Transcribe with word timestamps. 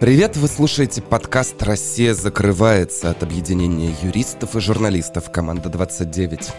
Привет, 0.00 0.36
вы 0.36 0.46
слушаете 0.46 1.02
подкаст 1.02 1.60
«Россия 1.60 2.14
закрывается» 2.14 3.10
от 3.10 3.24
объединения 3.24 3.92
юристов 4.00 4.54
и 4.54 4.60
журналистов 4.60 5.28
«Команда 5.32 5.70
29». 5.70 6.52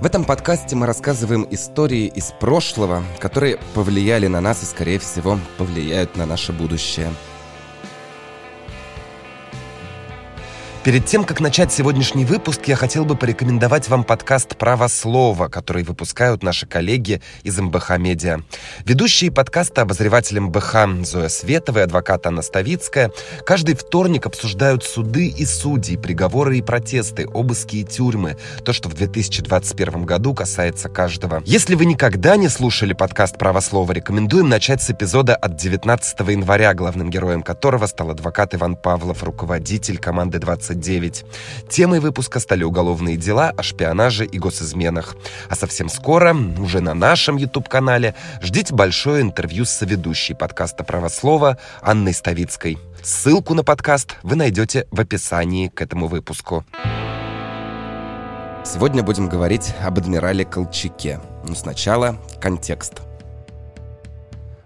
В 0.00 0.06
этом 0.06 0.24
подкасте 0.24 0.76
мы 0.76 0.86
рассказываем 0.86 1.46
истории 1.50 2.06
из 2.06 2.32
прошлого, 2.40 3.04
которые 3.20 3.58
повлияли 3.74 4.28
на 4.28 4.40
нас 4.40 4.62
и, 4.62 4.64
скорее 4.66 4.98
всего, 4.98 5.38
повлияют 5.58 6.16
на 6.16 6.24
наше 6.24 6.54
будущее– 6.54 7.12
Перед 10.86 11.04
тем, 11.04 11.24
как 11.24 11.40
начать 11.40 11.72
сегодняшний 11.72 12.24
выпуск, 12.24 12.60
я 12.66 12.76
хотел 12.76 13.04
бы 13.04 13.16
порекомендовать 13.16 13.88
вам 13.88 14.04
подкаст 14.04 14.56
«Право 14.56 14.86
слова», 14.86 15.48
который 15.48 15.82
выпускают 15.82 16.44
наши 16.44 16.64
коллеги 16.64 17.20
из 17.42 17.58
МБХ 17.58 17.98
Медиа. 17.98 18.42
Ведущие 18.84 19.32
подкаста 19.32 19.82
обозреватель 19.82 20.38
МБХ 20.38 21.04
Зоя 21.04 21.28
Светова 21.28 21.80
и 21.80 21.82
адвокат 21.82 22.28
Анна 22.28 22.40
Ставицкая 22.40 23.10
каждый 23.44 23.74
вторник 23.74 24.26
обсуждают 24.26 24.84
суды 24.84 25.26
и 25.26 25.44
судьи, 25.44 25.96
приговоры 25.96 26.58
и 26.58 26.62
протесты, 26.62 27.26
обыски 27.26 27.78
и 27.78 27.84
тюрьмы. 27.84 28.36
То, 28.64 28.72
что 28.72 28.88
в 28.88 28.94
2021 28.94 30.04
году 30.04 30.34
касается 30.34 30.88
каждого. 30.88 31.42
Если 31.46 31.74
вы 31.74 31.86
никогда 31.86 32.36
не 32.36 32.48
слушали 32.48 32.92
подкаст 32.92 33.38
«Право 33.38 33.58
слова», 33.58 33.90
рекомендуем 33.90 34.48
начать 34.48 34.80
с 34.82 34.90
эпизода 34.90 35.34
от 35.34 35.56
19 35.56 36.20
января, 36.28 36.74
главным 36.74 37.10
героем 37.10 37.42
которого 37.42 37.86
стал 37.88 38.10
адвокат 38.10 38.54
Иван 38.54 38.76
Павлов, 38.76 39.24
руководитель 39.24 39.98
команды 39.98 40.38
20 40.38 40.75
29. 40.76 41.24
Темой 41.68 42.00
выпуска 42.00 42.40
стали 42.40 42.64
уголовные 42.64 43.16
дела 43.16 43.52
о 43.56 43.62
шпионаже 43.62 44.24
и 44.24 44.38
госизменах. 44.38 45.16
А 45.48 45.56
совсем 45.56 45.88
скоро, 45.88 46.34
уже 46.58 46.80
на 46.80 46.94
нашем 46.94 47.36
YouTube-канале, 47.36 48.14
ждите 48.40 48.74
большое 48.74 49.22
интервью 49.22 49.64
с 49.64 49.70
соведущей 49.70 50.34
подкаста 50.34 50.84
«Правослова» 50.84 51.58
Анной 51.80 52.14
Ставицкой. 52.14 52.78
Ссылку 53.02 53.54
на 53.54 53.64
подкаст 53.64 54.16
вы 54.22 54.36
найдете 54.36 54.86
в 54.90 55.00
описании 55.00 55.68
к 55.68 55.80
этому 55.80 56.06
выпуску. 56.06 56.64
Сегодня 58.64 59.02
будем 59.02 59.28
говорить 59.28 59.74
об 59.84 59.98
адмирале 59.98 60.44
Колчаке. 60.44 61.20
Но 61.46 61.54
сначала 61.54 62.20
контекст. 62.40 62.94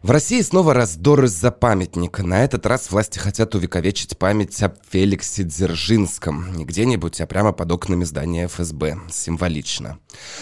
В 0.03 0.13
России 0.13 0.41
снова 0.41 0.73
раздор 0.73 1.25
из-за 1.25 1.51
памятника. 1.51 2.23
На 2.23 2.43
этот 2.43 2.65
раз 2.65 2.91
власти 2.91 3.19
хотят 3.19 3.55
увековечить 3.55 4.17
память 4.17 4.63
об 4.63 4.77
Феликсе 4.89 5.43
Дзержинском. 5.43 6.55
Не 6.57 6.65
где-нибудь, 6.65 7.21
а 7.21 7.27
прямо 7.27 7.53
под 7.53 7.71
окнами 7.71 8.05
здания 8.05 8.49
ФСБ. 8.49 8.99
Символично. 9.11 9.99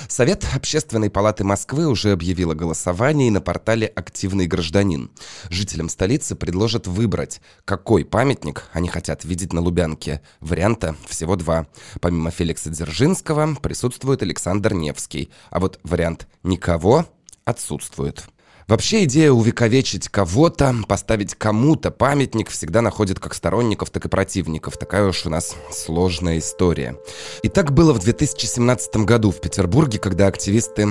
Совет 0.06 0.46
Общественной 0.54 1.10
палаты 1.10 1.42
Москвы 1.42 1.88
уже 1.88 2.12
объявил 2.12 2.52
о 2.52 2.54
голосовании 2.54 3.30
на 3.30 3.40
портале 3.40 3.88
«Активный 3.88 4.46
гражданин». 4.46 5.10
Жителям 5.50 5.88
столицы 5.88 6.36
предложат 6.36 6.86
выбрать, 6.86 7.40
какой 7.64 8.04
памятник 8.04 8.62
они 8.72 8.88
хотят 8.88 9.24
видеть 9.24 9.52
на 9.52 9.60
Лубянке. 9.60 10.22
Варианта 10.38 10.94
всего 11.08 11.34
два. 11.34 11.66
Помимо 12.00 12.30
Феликса 12.30 12.70
Дзержинского 12.70 13.56
присутствует 13.56 14.22
Александр 14.22 14.72
Невский. 14.74 15.30
А 15.50 15.58
вот 15.58 15.80
вариант 15.82 16.28
«никого» 16.44 17.06
отсутствует. 17.44 18.28
Вообще 18.68 19.04
идея 19.04 19.30
увековечить 19.30 20.10
кого-то, 20.10 20.74
поставить 20.86 21.34
кому-то 21.34 21.90
памятник 21.90 22.50
всегда 22.50 22.82
находит 22.82 23.18
как 23.18 23.32
сторонников, 23.32 23.88
так 23.88 24.04
и 24.04 24.08
противников. 24.10 24.76
Такая 24.76 25.06
уж 25.08 25.24
у 25.24 25.30
нас 25.30 25.56
сложная 25.72 26.38
история. 26.38 26.94
И 27.42 27.48
так 27.48 27.72
было 27.72 27.94
в 27.94 27.98
2017 27.98 28.96
году 28.98 29.30
в 29.30 29.40
Петербурге, 29.40 29.98
когда 29.98 30.26
активисты 30.26 30.86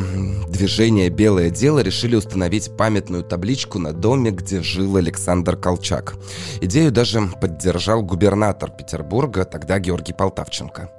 движения 0.49 1.09
«Белое 1.09 1.51
дело» 1.51 1.77
решили 1.77 2.15
установить 2.15 2.75
памятную 2.75 3.23
табличку 3.23 3.77
на 3.77 3.93
доме, 3.93 4.31
где 4.31 4.63
жил 4.63 4.95
Александр 4.95 5.55
Колчак. 5.55 6.15
Идею 6.61 6.91
даже 6.91 7.29
поддержал 7.39 8.01
губернатор 8.01 8.71
Петербурга, 8.71 9.45
тогда 9.45 9.77
Георгий 9.77 10.13
Полтавченко. 10.13 10.96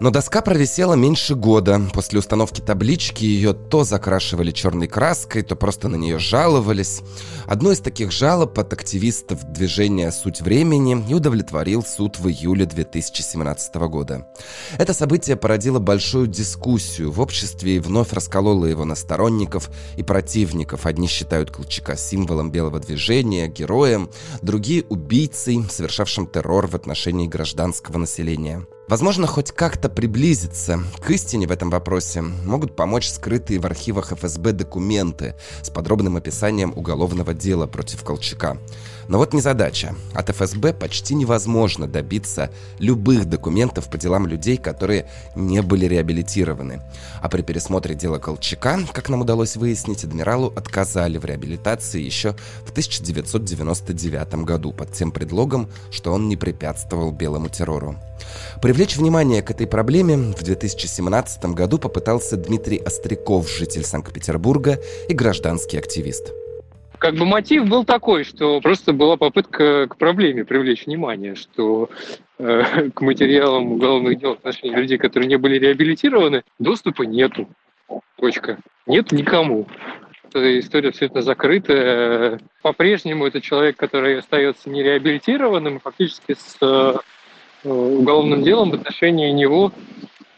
Но 0.00 0.08
доска 0.10 0.40
провисела 0.40 0.94
меньше 0.94 1.34
года. 1.34 1.78
После 1.92 2.18
установки 2.18 2.62
таблички 2.62 3.22
ее 3.22 3.52
то 3.52 3.84
закрашивали 3.84 4.50
черной 4.50 4.88
краской, 4.88 5.42
то 5.42 5.56
просто 5.56 5.88
на 5.88 5.96
нее 5.96 6.18
жаловались. 6.18 7.02
Одно 7.46 7.70
из 7.70 7.80
таких 7.80 8.10
жалоб 8.10 8.58
от 8.58 8.72
активистов 8.72 9.44
движения 9.52 10.10
«Суть 10.10 10.40
времени» 10.40 11.04
и 11.06 11.12
удовлетворил 11.12 11.84
суд 11.84 12.18
в 12.18 12.28
июле 12.28 12.64
2017 12.64 13.74
года. 13.88 14.26
Это 14.78 14.94
событие 14.94 15.36
породило 15.36 15.80
большую 15.80 16.28
дискуссию 16.28 17.10
в 17.10 17.20
обществе 17.20 17.76
и 17.76 17.78
вновь 17.78 18.14
раскололо 18.14 18.64
его 18.64 18.86
на 18.86 18.94
сторонников 18.94 19.68
и 19.98 20.02
противников. 20.02 20.86
Одни 20.86 21.08
считают 21.08 21.50
Колчака 21.50 21.98
символом 21.98 22.50
белого 22.50 22.80
движения, 22.80 23.48
героем, 23.48 24.10
другие– 24.40 24.82
убийцей, 24.88 25.62
совершавшим 25.68 26.26
террор 26.26 26.68
в 26.68 26.74
отношении 26.74 27.28
гражданского 27.28 27.98
населения. 27.98 28.66
Возможно, 28.90 29.28
хоть 29.28 29.52
как-то 29.52 29.88
приблизиться 29.88 30.82
к 30.98 31.10
истине 31.10 31.46
в 31.46 31.52
этом 31.52 31.70
вопросе 31.70 32.22
могут 32.22 32.74
помочь 32.74 33.08
скрытые 33.08 33.60
в 33.60 33.66
архивах 33.66 34.10
ФСБ 34.10 34.50
документы 34.50 35.36
с 35.62 35.70
подробным 35.70 36.16
описанием 36.16 36.72
уголовного 36.74 37.32
дела 37.32 37.68
против 37.68 38.02
Колчака. 38.02 38.58
Но 39.10 39.18
вот 39.18 39.34
незадача. 39.34 39.96
От 40.14 40.30
ФСБ 40.30 40.72
почти 40.72 41.16
невозможно 41.16 41.88
добиться 41.88 42.52
любых 42.78 43.24
документов 43.24 43.90
по 43.90 43.98
делам 43.98 44.28
людей, 44.28 44.56
которые 44.56 45.06
не 45.34 45.62
были 45.62 45.86
реабилитированы. 45.86 46.80
А 47.20 47.28
при 47.28 47.42
пересмотре 47.42 47.96
дела 47.96 48.18
Колчака, 48.18 48.78
как 48.92 49.08
нам 49.08 49.22
удалось 49.22 49.56
выяснить, 49.56 50.04
адмиралу 50.04 50.52
отказали 50.54 51.18
в 51.18 51.24
реабилитации 51.24 52.00
еще 52.00 52.36
в 52.64 52.70
1999 52.70 54.44
году 54.44 54.72
под 54.72 54.92
тем 54.92 55.10
предлогом, 55.10 55.68
что 55.90 56.12
он 56.12 56.28
не 56.28 56.36
препятствовал 56.36 57.10
белому 57.10 57.48
террору. 57.48 57.96
Привлечь 58.62 58.96
внимание 58.96 59.42
к 59.42 59.50
этой 59.50 59.66
проблеме 59.66 60.16
в 60.16 60.40
2017 60.40 61.46
году 61.46 61.78
попытался 61.78 62.36
Дмитрий 62.36 62.76
Остряков, 62.78 63.50
житель 63.50 63.84
Санкт-Петербурга 63.84 64.78
и 65.08 65.14
гражданский 65.14 65.78
активист 65.78 66.30
как 67.00 67.14
бы 67.14 67.24
мотив 67.24 67.66
был 67.66 67.84
такой, 67.84 68.24
что 68.24 68.60
просто 68.60 68.92
была 68.92 69.16
попытка 69.16 69.88
к 69.88 69.96
проблеме 69.96 70.44
привлечь 70.44 70.84
внимание, 70.86 71.34
что 71.34 71.88
э, 72.38 72.90
к 72.94 73.00
материалам 73.00 73.72
уголовных 73.72 74.18
дел 74.18 74.34
в 74.34 74.38
отношении 74.38 74.76
людей, 74.76 74.98
которые 74.98 75.28
не 75.28 75.36
были 75.36 75.58
реабилитированы, 75.58 76.44
доступа 76.58 77.02
нету. 77.02 77.48
Точка. 78.16 78.58
Нет 78.86 79.10
никому. 79.12 79.66
Эта 80.28 80.60
история 80.60 80.90
абсолютно 80.90 81.22
закрыта. 81.22 82.38
По-прежнему 82.62 83.26
это 83.26 83.40
человек, 83.40 83.76
который 83.76 84.18
остается 84.18 84.68
нереабилитированным, 84.68 85.80
фактически 85.80 86.34
с 86.34 86.56
э, 86.60 86.94
уголовным 87.64 88.42
делом 88.42 88.70
в 88.70 88.74
отношении 88.74 89.32
него 89.32 89.72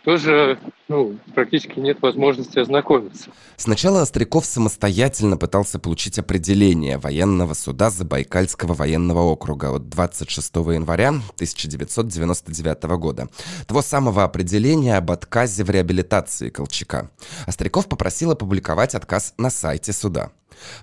тоже 0.04 0.58
ну, 0.88 1.18
практически 1.34 1.78
нет 1.78 2.02
возможности 2.02 2.58
ознакомиться. 2.58 3.30
Сначала 3.56 4.02
Остряков 4.02 4.44
самостоятельно 4.44 5.36
пытался 5.36 5.78
получить 5.78 6.18
определение 6.18 6.98
военного 6.98 7.54
суда 7.54 7.90
Забайкальского 7.90 8.74
военного 8.74 9.20
округа 9.20 9.74
от 9.74 9.88
26 9.88 10.54
января 10.56 11.08
1999 11.08 12.82
года. 12.98 13.28
Того 13.66 13.82
самого 13.82 14.24
определения 14.24 14.96
об 14.96 15.10
отказе 15.10 15.64
в 15.64 15.70
реабилитации 15.70 16.50
Колчака. 16.50 17.10
Остряков 17.46 17.88
попросил 17.88 18.32
опубликовать 18.32 18.94
отказ 18.94 19.34
на 19.38 19.50
сайте 19.50 19.92
суда. 19.92 20.30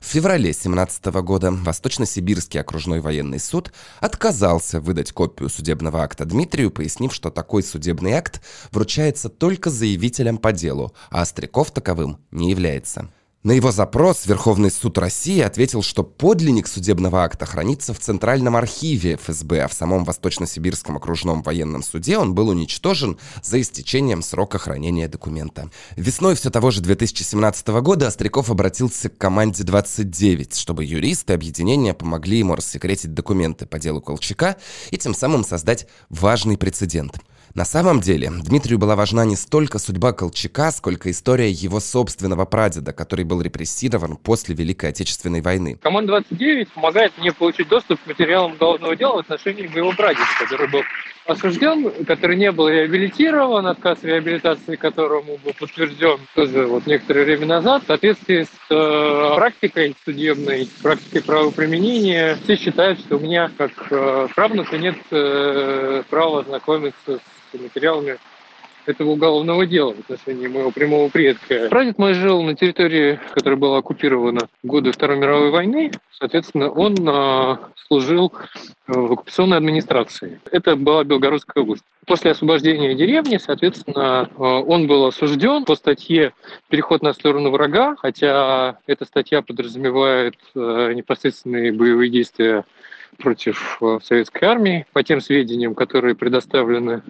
В 0.01 0.05
феврале 0.05 0.53
17 0.53 1.05
года 1.21 1.51
Восточно-Сибирский 1.51 2.59
окружной 2.59 3.01
военный 3.01 3.39
суд 3.39 3.71
отказался 3.99 4.79
выдать 4.79 5.11
копию 5.11 5.49
судебного 5.49 6.01
акта 6.01 6.25
Дмитрию, 6.25 6.71
пояснив, 6.71 7.13
что 7.13 7.29
такой 7.29 7.63
судебный 7.63 8.13
акт 8.13 8.41
вручается 8.71 9.29
только 9.29 9.69
заявителям 9.69 10.37
по 10.37 10.51
делу, 10.51 10.93
а 11.09 11.21
Остряков 11.21 11.71
таковым 11.71 12.19
не 12.31 12.51
является. 12.51 13.09
На 13.41 13.53
его 13.53 13.71
запрос 13.71 14.25
Верховный 14.25 14.69
суд 14.69 14.97
России 14.97 15.39
ответил, 15.39 15.81
что 15.81 16.03
подлинник 16.03 16.67
судебного 16.67 17.23
акта 17.23 17.45
хранится 17.45 17.93
в 17.93 17.99
Центральном 17.99 18.57
архиве 18.57 19.15
ФСБ, 19.15 19.61
а 19.63 19.69
в 19.69 19.73
самом 19.73 20.03
Восточно-Сибирском 20.03 20.97
окружном 20.97 21.41
военном 21.41 21.81
суде 21.81 22.17
он 22.17 22.35
был 22.35 22.49
уничтожен 22.49 23.17
за 23.41 23.61
истечением 23.61 24.23
срока 24.23 24.57
хранения 24.57 25.07
документа. 25.07 25.71
Весной 25.95 26.35
все 26.35 26.49
того 26.49 26.69
же 26.69 26.81
2017 26.81 27.65
года 27.81 28.07
Остряков 28.07 28.49
обратился 28.49 29.07
к 29.07 29.17
команде 29.17 29.63
29, 29.63 30.57
чтобы 30.57 30.83
юристы 30.83 31.31
объединения 31.31 31.93
помогли 31.93 32.39
ему 32.39 32.55
рассекретить 32.55 33.13
документы 33.13 33.65
по 33.65 33.79
делу 33.79 34.01
Колчака 34.01 34.57
и 34.91 34.97
тем 34.97 35.13
самым 35.13 35.45
создать 35.45 35.87
важный 36.09 36.57
прецедент– 36.57 37.21
на 37.59 37.65
самом 37.65 37.99
деле, 37.99 38.31
Дмитрию 38.31 38.79
была 38.79 38.95
важна 38.95 39.25
не 39.25 39.35
столько 39.35 39.79
судьба 39.79 40.13
Колчака, 40.13 40.71
сколько 40.71 41.11
история 41.11 41.51
его 41.51 41.81
собственного 41.81 42.45
прадеда, 42.45 42.93
который 42.93 43.25
был 43.25 43.41
репрессирован 43.41 44.15
после 44.15 44.55
Великой 44.55 44.91
Отечественной 44.91 45.41
войны. 45.41 45.77
Команда 45.83 46.13
29 46.13 46.69
помогает 46.69 47.11
мне 47.17 47.33
получить 47.33 47.67
доступ 47.67 48.01
к 48.01 48.07
материалам 48.07 48.53
уголовного 48.53 48.95
дела 48.95 49.17
в 49.17 49.19
отношении 49.19 49.67
моего 49.67 49.91
прадеда, 49.91 50.23
который 50.39 50.69
был 50.69 50.83
осужден, 51.29 52.05
который 52.05 52.35
не 52.35 52.51
был 52.51 52.67
реабилитирован, 52.67 53.67
отказ 53.67 54.03
реабилитации 54.03 54.75
которому 54.75 55.37
был 55.37 55.53
подтвержден 55.53 56.19
тоже 56.33 56.65
вот 56.65 56.87
некоторое 56.87 57.25
время 57.25 57.45
назад, 57.45 57.83
в 57.83 57.87
соответствии 57.87 58.43
с 58.43 58.71
э, 58.71 59.35
практикой 59.35 59.95
судебной, 60.03 60.67
практикой 60.81 61.23
правоприменения, 61.23 62.37
все 62.43 62.55
считают, 62.55 62.99
что 62.99 63.17
у 63.17 63.19
меня 63.19 63.51
как 63.57 63.71
э, 63.91 64.27
правнука 64.35 64.77
нет 64.77 64.97
э, 65.11 66.03
права 66.09 66.43
знакомиться 66.43 67.19
с 67.51 67.59
материалами 67.59 68.17
этого 68.85 69.11
уголовного 69.11 69.65
дела 69.65 69.93
в 69.93 69.99
отношении 69.99 70.47
моего 70.47 70.71
прямого 70.71 71.09
предка. 71.09 71.67
Прадед 71.69 71.97
мой 71.97 72.13
жил 72.13 72.41
на 72.41 72.55
территории, 72.55 73.19
которая 73.33 73.59
была 73.59 73.77
оккупирована 73.77 74.47
в 74.63 74.67
годы 74.67 74.91
Второй 74.91 75.17
мировой 75.17 75.51
войны. 75.51 75.91
Соответственно, 76.11 76.69
он 76.69 76.95
э, 77.07 77.57
служил 77.87 78.33
в 78.87 79.13
оккупационной 79.13 79.57
администрации. 79.57 80.39
Это 80.51 80.75
была 80.75 81.03
Белгородская 81.03 81.63
область. 81.63 81.83
После 82.05 82.31
освобождения 82.31 82.95
деревни, 82.95 83.37
соответственно, 83.37 84.29
э, 84.29 84.41
он 84.41 84.87
был 84.87 85.05
осужден 85.05 85.65
по 85.65 85.75
статье 85.75 86.33
«Переход 86.69 87.01
на 87.01 87.13
сторону 87.13 87.51
врага», 87.51 87.95
хотя 87.97 88.79
эта 88.87 89.05
статья 89.05 89.41
подразумевает 89.41 90.35
э, 90.55 90.93
непосредственные 90.93 91.71
боевые 91.71 92.09
действия 92.09 92.65
против 93.17 93.77
э, 93.81 93.99
советской 94.03 94.45
армии. 94.45 94.85
По 94.93 95.03
тем 95.03 95.21
сведениям, 95.21 95.75
которые 95.75 96.15
предоставлены 96.15 97.03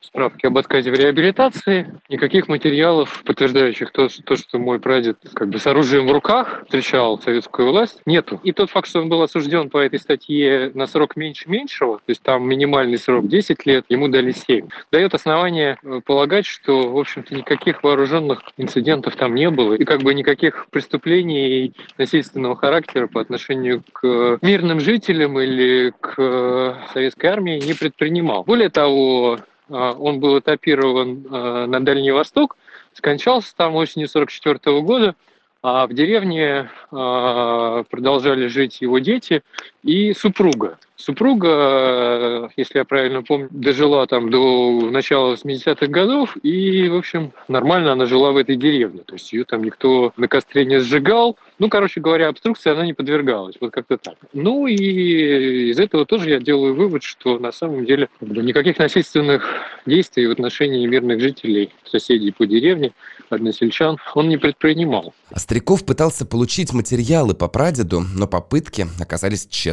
справки 0.00 0.46
об 0.46 0.56
отказе 0.58 0.90
в 0.90 0.94
реабилитации, 0.94 2.00
никаких 2.08 2.48
материалов, 2.48 3.22
подтверждающих 3.24 3.90
то, 3.92 4.08
то, 4.24 4.36
что 4.36 4.58
мой 4.58 4.80
прадед 4.80 5.18
как 5.34 5.48
бы 5.48 5.58
с 5.58 5.66
оружием 5.66 6.06
в 6.06 6.12
руках 6.12 6.62
встречал 6.64 7.20
советскую 7.20 7.70
власть, 7.70 8.00
нету. 8.06 8.40
И 8.42 8.52
тот 8.52 8.70
факт, 8.70 8.88
что 8.88 9.00
он 9.00 9.08
был 9.08 9.22
осужден 9.22 9.68
по 9.70 9.78
этой 9.78 9.98
статье 9.98 10.70
на 10.74 10.86
срок 10.86 11.16
меньше 11.16 11.48
меньшего, 11.48 11.98
то 11.98 12.04
есть 12.08 12.22
там 12.22 12.48
минимальный 12.48 12.98
срок 12.98 13.28
10 13.28 13.66
лет, 13.66 13.84
ему 13.88 14.08
дали 14.08 14.32
7, 14.32 14.68
дает 14.90 15.14
основание 15.14 15.78
э, 15.82 16.00
полагать, 16.04 16.46
что, 16.46 16.90
в 16.90 16.98
общем-то, 16.98 17.34
никаких 17.34 17.82
вооруженных 17.82 18.42
инцидентов 18.56 19.16
там 19.16 19.34
не 19.34 19.50
было, 19.50 19.74
и 19.74 19.84
как 19.84 20.02
бы 20.02 20.14
никаких 20.14 20.66
преступлений 20.70 21.74
насильственного 21.98 22.56
характера 22.56 23.06
по 23.06 23.20
отношению 23.20 23.82
к 23.92 24.38
мирным 24.40 24.80
жителям 24.80 25.38
или 25.38 25.92
к 26.00 26.14
э, 26.16 26.74
советской 26.92 27.26
армии 27.26 27.60
не 27.60 27.74
предпринимал. 27.74 28.44
Более 28.44 28.70
того, 28.70 29.38
он 29.70 30.20
был 30.20 30.38
этапирован 30.38 31.26
а, 31.30 31.66
на 31.66 31.84
Дальний 31.84 32.10
Восток, 32.10 32.56
скончался 32.92 33.54
там 33.56 33.74
осенью 33.76 34.08
1944 34.08 34.80
года, 34.82 35.14
а 35.62 35.86
в 35.86 35.92
деревне 35.92 36.70
а, 36.90 37.84
продолжали 37.84 38.46
жить 38.48 38.80
его 38.80 38.98
дети 38.98 39.42
и 39.82 40.12
супруга. 40.12 40.78
Супруга, 40.96 42.50
если 42.58 42.78
я 42.78 42.84
правильно 42.84 43.22
помню, 43.22 43.48
дожила 43.50 44.06
там 44.06 44.30
до 44.30 44.90
начала 44.90 45.34
80-х 45.34 45.86
годов, 45.86 46.36
и, 46.42 46.88
в 46.88 46.96
общем, 46.96 47.32
нормально 47.48 47.92
она 47.92 48.04
жила 48.04 48.32
в 48.32 48.36
этой 48.36 48.56
деревне. 48.56 49.00
То 49.06 49.14
есть 49.14 49.32
ее 49.32 49.44
там 49.44 49.64
никто 49.64 50.12
на 50.18 50.28
костре 50.28 50.66
не 50.66 50.78
сжигал. 50.80 51.38
Ну, 51.58 51.70
короче 51.70 52.00
говоря, 52.00 52.28
обструкции 52.28 52.70
она 52.70 52.84
не 52.84 52.92
подвергалась. 52.92 53.56
Вот 53.60 53.72
как-то 53.72 53.96
так. 53.96 54.16
Ну 54.34 54.66
и 54.66 55.70
из 55.70 55.78
этого 55.78 56.04
тоже 56.04 56.30
я 56.30 56.38
делаю 56.38 56.74
вывод, 56.74 57.02
что 57.02 57.38
на 57.38 57.50
самом 57.50 57.86
деле 57.86 58.10
никаких 58.20 58.78
насильственных 58.78 59.42
действий 59.86 60.26
в 60.26 60.32
отношении 60.32 60.86
мирных 60.86 61.20
жителей, 61.20 61.70
соседей 61.84 62.30
по 62.30 62.46
деревне, 62.46 62.92
односельчан, 63.30 63.96
он 64.14 64.28
не 64.28 64.36
предпринимал. 64.36 65.14
Остряков 65.30 65.86
пытался 65.86 66.26
получить 66.26 66.74
материалы 66.74 67.32
по 67.34 67.48
прадеду, 67.48 68.02
но 68.14 68.26
попытки 68.26 68.86
оказались 69.00 69.46
тщетными. 69.46 69.69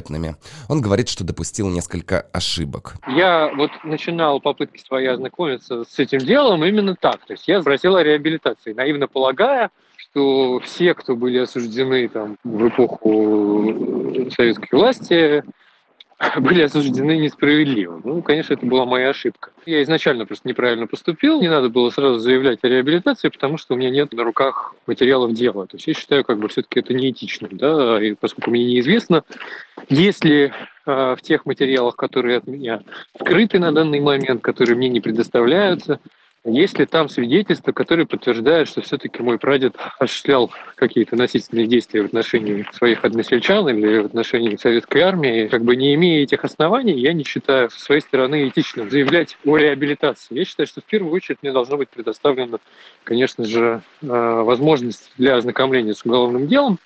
Он 0.69 0.81
говорит, 0.81 1.09
что 1.09 1.23
допустил 1.23 1.69
несколько 1.69 2.21
ошибок. 2.33 2.95
Я 3.07 3.51
вот 3.55 3.71
начинал 3.83 4.39
попытки 4.39 4.81
свои 4.85 5.07
ознакомиться 5.07 5.83
с 5.83 5.99
этим 5.99 6.19
делом 6.19 6.63
именно 6.63 6.95
так. 6.95 7.25
То 7.25 7.33
есть 7.33 7.47
я 7.47 7.61
спросил 7.61 7.95
о 7.95 8.03
реабилитации, 8.03 8.73
наивно 8.73 9.07
полагая, 9.07 9.69
что 9.95 10.59
все, 10.59 10.93
кто 10.93 11.15
были 11.15 11.39
осуждены 11.39 12.07
там, 12.07 12.37
в 12.43 12.67
эпоху 12.67 14.29
советской 14.35 14.69
власти, 14.71 15.43
были 16.37 16.63
осуждены 16.63 17.17
несправедливо. 17.17 18.01
Ну, 18.03 18.21
конечно, 18.21 18.53
это 18.53 18.65
была 18.65 18.85
моя 18.85 19.09
ошибка. 19.09 19.51
Я 19.65 19.83
изначально 19.83 20.25
просто 20.25 20.47
неправильно 20.47 20.87
поступил. 20.87 21.41
Не 21.41 21.49
надо 21.49 21.69
было 21.69 21.89
сразу 21.91 22.19
заявлять 22.19 22.59
о 22.63 22.67
реабилитации, 22.67 23.29
потому 23.29 23.57
что 23.57 23.75
у 23.75 23.77
меня 23.77 23.91
нет 23.91 24.13
на 24.13 24.23
руках 24.23 24.73
материалов 24.87 25.33
дела. 25.33 25.67
То 25.67 25.77
есть 25.77 25.87
я 25.87 25.93
считаю, 25.93 26.23
как 26.23 26.39
бы 26.39 26.47
все-таки 26.47 26.79
это 26.79 26.93
неэтично, 26.93 27.47
да, 27.51 28.01
и 28.03 28.15
поскольку 28.15 28.49
мне 28.49 28.65
неизвестно, 28.65 29.23
если 29.89 30.53
э, 30.85 31.15
в 31.15 31.21
тех 31.21 31.45
материалах, 31.45 31.95
которые 31.95 32.37
от 32.37 32.47
меня 32.47 32.81
скрыты 33.19 33.59
на 33.59 33.71
данный 33.71 33.99
момент, 33.99 34.41
которые 34.41 34.75
мне 34.75 34.89
не 34.89 35.01
предоставляются, 35.01 35.99
есть 36.47 36.79
ли 36.79 36.85
там 36.85 37.09
свидетельства, 37.09 37.71
которые 37.71 38.05
подтверждают, 38.05 38.69
что 38.69 38.81
все-таки 38.81 39.21
мой 39.21 39.37
прадед 39.37 39.75
осуществлял 39.99 40.51
какие-то 40.75 41.15
насильственные 41.15 41.67
действия 41.67 42.01
в 42.01 42.05
отношении 42.05 42.65
своих 42.73 43.03
односельчан 43.03 43.67
или 43.69 43.99
в 43.99 44.05
отношении 44.05 44.55
советской 44.55 44.99
армии? 44.99 45.47
Как 45.47 45.63
бы 45.63 45.75
не 45.75 45.93
имея 45.95 46.23
этих 46.23 46.45
оснований, 46.45 46.99
я 46.99 47.13
не 47.13 47.23
считаю 47.23 47.69
со 47.69 47.79
своей 47.79 48.01
стороны 48.01 48.47
этичным 48.47 48.89
заявлять 48.89 49.37
о 49.45 49.57
реабилитации. 49.57 50.37
Я 50.37 50.45
считаю, 50.45 50.67
что 50.67 50.81
в 50.81 50.85
первую 50.85 51.13
очередь 51.13 51.39
мне 51.41 51.51
должна 51.51 51.77
быть 51.77 51.89
предоставлена, 51.89 52.59
конечно 53.03 53.43
же, 53.43 53.81
э, 54.01 54.07
возможность 54.07 55.11
для 55.17 55.35
ознакомления 55.35 55.93
с 55.93 56.05
уголовным 56.05 56.47
делом. 56.47 56.79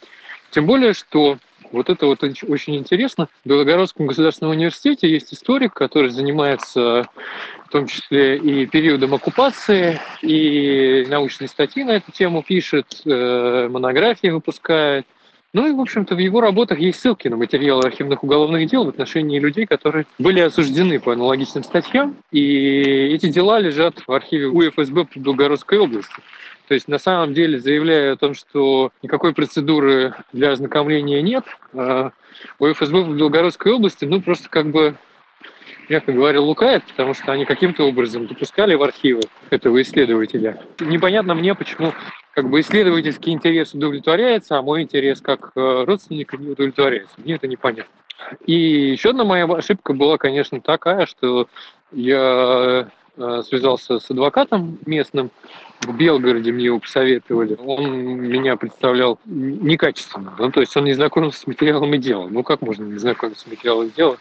Тем 0.52 0.66
более, 0.66 0.94
что 0.94 1.38
вот 1.72 1.90
это 1.90 2.06
вот 2.06 2.24
очень 2.24 2.76
интересно. 2.76 3.28
В 3.44 3.50
Белогородском 3.50 4.08
государственном 4.08 4.52
университете 4.52 5.10
есть 5.10 5.34
историк, 5.34 5.74
который 5.74 6.10
занимается 6.10 7.08
в 7.66 7.70
том 7.72 7.88
числе 7.88 8.38
и 8.38 8.66
периодом 8.66 9.14
оккупации, 9.14 10.00
и 10.22 11.06
научные 11.10 11.48
статьи 11.48 11.84
на 11.84 11.92
эту 11.92 12.12
тему 12.12 12.44
пишет, 12.44 13.02
э, 13.06 13.70
монографии 13.70 14.28
выпускает. 14.28 15.06
Ну 15.54 15.68
и, 15.68 15.72
в 15.74 15.82
общем-то, 15.82 16.16
в 16.16 16.18
его 16.18 16.40
работах 16.40 16.80
есть 16.80 17.02
ссылки 17.02 17.28
на 17.28 17.36
материалы 17.36 17.84
архивных 17.84 18.24
уголовных 18.24 18.68
дел 18.68 18.86
в 18.86 18.90
отношении 18.90 19.38
людей, 19.40 19.66
которые 19.66 20.06
были 20.18 20.40
осуждены 20.40 21.00
по 21.00 21.12
аналогичным 21.12 21.64
статьям. 21.64 22.16
И 22.32 23.14
эти 23.14 23.28
дела 23.28 23.60
лежат 23.60 24.02
в 24.08 24.12
архиве 24.14 24.48
УФСБ 24.48 25.08
Белгородской 25.16 25.78
области. 25.78 26.16
То 26.72 26.76
есть 26.76 26.88
на 26.88 27.00
самом 27.00 27.34
деле 27.34 27.60
заявляя 27.60 28.14
о 28.14 28.16
том, 28.16 28.34
что 28.34 28.94
никакой 29.02 29.34
процедуры 29.34 30.14
для 30.32 30.52
ознакомления 30.52 31.22
нет, 31.22 31.44
а 31.74 32.12
у 32.60 32.66
ФСБ 32.72 33.02
в 33.02 33.18
Белгородской 33.18 33.74
области, 33.74 34.06
ну 34.06 34.22
просто 34.22 34.48
как 34.48 34.72
бы 34.72 34.96
мягко 35.90 36.14
говоря, 36.14 36.40
лукает, 36.40 36.86
потому 36.86 37.14
что 37.14 37.34
они 37.34 37.44
каким-то 37.44 37.84
образом 37.84 38.26
допускали 38.26 38.76
в 38.76 38.84
архивы 38.84 39.24
этого 39.50 39.82
исследователя. 39.82 40.64
Непонятно 40.80 41.36
мне, 41.36 41.56
почему 41.56 41.92
как 42.34 42.50
бы 42.50 42.62
исследовательский 42.62 43.34
интерес 43.34 43.74
удовлетворяется, 43.74 44.58
а 44.58 44.62
мой 44.62 44.84
интерес 44.84 45.20
как 45.20 45.52
э, 45.54 45.84
родственника 45.86 46.38
не 46.38 46.52
удовлетворяется. 46.52 47.16
Мне 47.18 47.36
это 47.36 47.50
непонятно. 47.50 47.92
И 48.46 48.54
еще 48.54 49.10
одна 49.10 49.26
моя 49.26 49.44
ошибка 49.44 49.92
была, 49.92 50.18
конечно, 50.18 50.62
такая, 50.62 51.06
что 51.06 51.50
я 51.92 52.90
связался 53.44 54.00
с 54.00 54.10
адвокатом 54.10 54.80
местным, 54.86 55.32
в 55.82 55.96
Белгороде 55.96 56.52
мне 56.52 56.66
его 56.66 56.80
посоветовали. 56.80 57.58
Он 57.66 57.90
меня 57.92 58.56
представлял 58.56 59.20
некачественно. 59.26 60.34
Ну, 60.38 60.52
то 60.52 60.62
есть 60.62 60.76
он 60.78 60.86
не 60.86 60.94
знакомился 60.94 61.40
с 61.40 61.48
материалом 61.48 61.94
и 61.94 61.98
делом. 61.98 62.34
Ну, 62.34 62.44
как 62.44 62.62
можно 62.62 62.84
не 62.84 63.00
знакомиться 63.00 63.44
с 63.44 63.48
материалом 63.48 63.88
и 63.88 63.92
делом? 63.92 64.18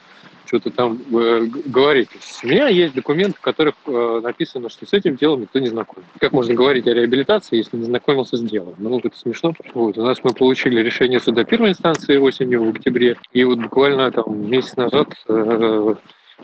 что-то 0.51 0.71
там 0.71 0.99
э, 1.13 1.47
говорить. 1.67 2.09
У 2.43 2.49
меня 2.49 2.67
есть 2.67 2.95
документы, 2.95 3.39
в 3.39 3.41
которых 3.41 3.75
э, 3.87 4.21
написано, 4.21 4.69
что 4.69 4.85
с 4.85 4.93
этим 4.93 5.15
делом 5.15 5.43
никто 5.43 5.61
не 5.61 5.69
знаком. 5.69 6.03
Как 6.19 6.33
можно 6.33 6.55
говорить 6.55 6.89
о 6.89 6.93
реабилитации, 6.93 7.59
если 7.59 7.77
не 7.77 7.85
знакомился 7.85 8.37
с 8.37 8.41
делом? 8.41 8.75
Ну, 8.79 8.99
это 8.99 9.17
смешно. 9.17 9.55
Вот. 9.75 9.97
У 9.97 10.03
нас 10.03 10.19
мы 10.25 10.33
получили 10.33 10.81
решение 10.83 11.21
суда 11.21 11.45
первой 11.45 11.71
инстанции 11.71 12.17
осенью, 12.17 12.65
в 12.65 12.71
октябре, 12.71 13.17
и 13.33 13.45
вот 13.45 13.61
буквально 13.61 14.11
там 14.11 14.51
месяц 14.51 14.75
назад 14.75 15.15
э, 15.29 15.95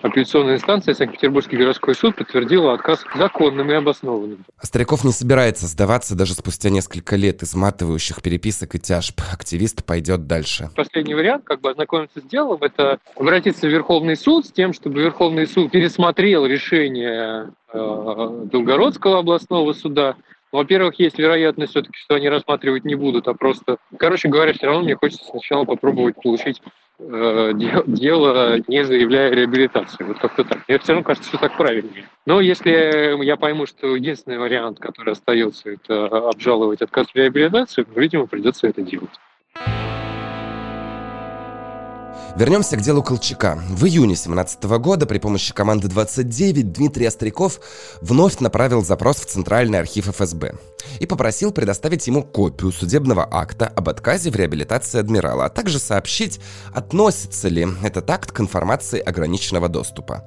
апелляционная 0.02 0.56
инстанция 0.56 0.94
Санкт-Петербургский 0.94 1.56
городской 1.56 1.94
суд 1.94 2.16
подтвердила 2.16 2.74
отказ 2.74 3.04
законным 3.16 3.70
и 3.70 3.74
обоснованным. 3.74 4.44
Стариков 4.62 5.04
не 5.04 5.12
собирается 5.12 5.66
сдаваться 5.66 6.14
даже 6.14 6.34
спустя 6.34 6.70
несколько 6.70 7.16
лет 7.16 7.42
изматывающих 7.42 8.22
переписок 8.22 8.74
и 8.74 8.78
тяжб. 8.78 9.20
Активист 9.32 9.84
пойдет 9.84 10.26
дальше. 10.26 10.70
Последний 10.74 11.14
вариант, 11.14 11.44
как 11.44 11.60
бы 11.60 11.70
ознакомиться 11.70 12.20
с 12.20 12.24
делом, 12.24 12.62
это 12.62 12.98
обратиться 13.16 13.66
в 13.66 13.70
Верховный 13.70 14.16
суд 14.16 14.46
с 14.46 14.52
тем, 14.52 14.72
чтобы 14.72 15.00
Верховный 15.00 15.46
суд 15.46 15.70
пересмотрел 15.70 16.46
решение 16.46 17.50
э, 17.72 18.48
Белгородского 18.52 19.20
областного 19.20 19.72
суда 19.72 20.16
во-первых, 20.56 20.98
есть 20.98 21.18
вероятность 21.18 21.72
все-таки, 21.72 21.96
что 21.98 22.14
они 22.14 22.28
рассматривать 22.28 22.84
не 22.84 22.94
будут, 22.94 23.28
а 23.28 23.34
просто... 23.34 23.76
Короче 23.98 24.28
говоря, 24.28 24.54
все 24.54 24.66
равно 24.66 24.82
мне 24.82 24.96
хочется 24.96 25.24
сначала 25.24 25.64
попробовать 25.64 26.16
получить 26.16 26.62
э, 26.98 27.52
дело, 27.86 28.58
не 28.66 28.82
заявляя 28.82 29.30
реабилитации. 29.32 30.02
Вот 30.04 30.18
как-то 30.18 30.44
так. 30.44 30.66
Мне 30.66 30.78
все 30.78 30.92
равно 30.92 31.04
кажется, 31.04 31.28
что 31.28 31.38
так 31.38 31.56
правильнее. 31.56 32.08
Но 32.24 32.40
если 32.40 33.22
я 33.24 33.36
пойму, 33.36 33.66
что 33.66 33.94
единственный 33.94 34.38
вариант, 34.38 34.80
который 34.80 35.12
остается, 35.12 35.70
это 35.70 36.06
обжаловать 36.06 36.80
отказ 36.80 37.08
в 37.08 37.14
реабилитации, 37.14 37.86
видимо, 37.94 38.26
придется 38.26 38.66
это 38.66 38.80
делать. 38.80 39.10
Вернемся 42.36 42.76
к 42.76 42.82
делу 42.82 43.02
Колчака. 43.02 43.58
В 43.70 43.86
июне 43.86 44.08
2017 44.08 44.64
года 44.64 45.06
при 45.06 45.16
помощи 45.16 45.54
команды 45.54 45.88
29 45.88 46.70
Дмитрий 46.70 47.06
Остряков 47.06 47.60
вновь 48.02 48.40
направил 48.40 48.84
запрос 48.84 49.16
в 49.16 49.24
Центральный 49.24 49.78
архив 49.78 50.08
ФСБ 50.08 50.56
и 51.00 51.06
попросил 51.06 51.50
предоставить 51.50 52.06
ему 52.06 52.22
копию 52.22 52.72
судебного 52.72 53.26
акта 53.30 53.68
об 53.68 53.88
отказе 53.88 54.30
в 54.30 54.36
реабилитации 54.36 55.00
адмирала, 55.00 55.46
а 55.46 55.48
также 55.48 55.78
сообщить, 55.78 56.38
относится 56.74 57.48
ли 57.48 57.66
этот 57.82 58.10
акт 58.10 58.32
к 58.32 58.40
информации 58.40 59.00
ограниченного 59.00 59.70
доступа. 59.70 60.22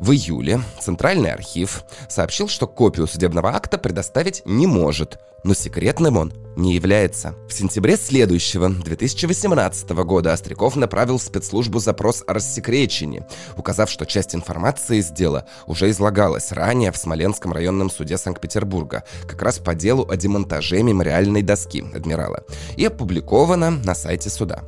В 0.00 0.12
июле 0.12 0.60
Центральный 0.80 1.32
архив 1.32 1.84
сообщил, 2.08 2.48
что 2.48 2.68
копию 2.68 3.08
судебного 3.08 3.50
акта 3.50 3.78
предоставить 3.78 4.42
не 4.44 4.66
может, 4.66 5.18
но 5.42 5.54
секретным 5.54 6.16
он 6.16 6.32
не 6.56 6.74
является. 6.74 7.34
В 7.48 7.52
сентябре 7.52 7.96
следующего, 7.96 8.68
2018 8.68 9.90
года, 9.90 10.32
Остряков 10.32 10.76
направил 10.76 11.18
в 11.18 11.22
спецслужбу 11.22 11.78
запрос 11.78 12.24
о 12.26 12.34
рассекречении, 12.34 13.24
указав, 13.56 13.90
что 13.90 14.06
часть 14.06 14.34
информации 14.34 14.98
из 14.98 15.10
дела 15.10 15.46
уже 15.66 15.90
излагалась 15.90 16.52
ранее 16.52 16.90
в 16.90 16.96
Смоленском 16.96 17.52
районном 17.52 17.90
суде 17.90 18.18
Санкт-Петербурга, 18.18 19.04
как 19.26 19.42
раз 19.42 19.58
по 19.58 19.74
делу 19.74 20.08
о 20.08 20.16
демонтаже 20.16 20.82
мемориальной 20.82 21.42
доски 21.42 21.84
адмирала, 21.94 22.44
и 22.76 22.84
опубликована 22.84 23.70
на 23.70 23.94
сайте 23.94 24.30
суда. 24.30 24.64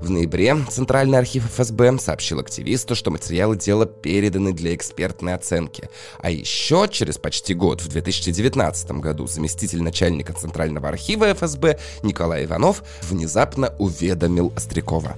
В 0.00 0.10
ноябре 0.10 0.56
Центральный 0.70 1.18
архив 1.18 1.44
ФСБ 1.46 1.98
сообщил 1.98 2.40
активисту, 2.40 2.94
что 2.94 3.10
материалы 3.10 3.56
дела 3.56 3.86
переданы 3.86 4.52
для 4.52 4.67
экспертной 4.74 5.34
оценки. 5.34 5.88
А 6.18 6.30
еще 6.30 6.86
через 6.90 7.18
почти 7.18 7.54
год, 7.54 7.80
в 7.80 7.88
2019 7.88 8.90
году, 8.92 9.26
заместитель 9.26 9.82
начальника 9.82 10.32
Центрального 10.32 10.88
архива 10.88 11.32
ФСБ 11.32 11.78
Николай 12.02 12.44
Иванов 12.44 12.82
внезапно 13.02 13.74
уведомил 13.78 14.52
Острякова. 14.56 15.16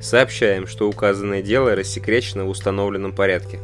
Сообщаем, 0.00 0.66
что 0.66 0.88
указанное 0.88 1.42
дело 1.42 1.74
рассекречено 1.74 2.44
в 2.44 2.50
установленном 2.50 3.12
порядке. 3.12 3.58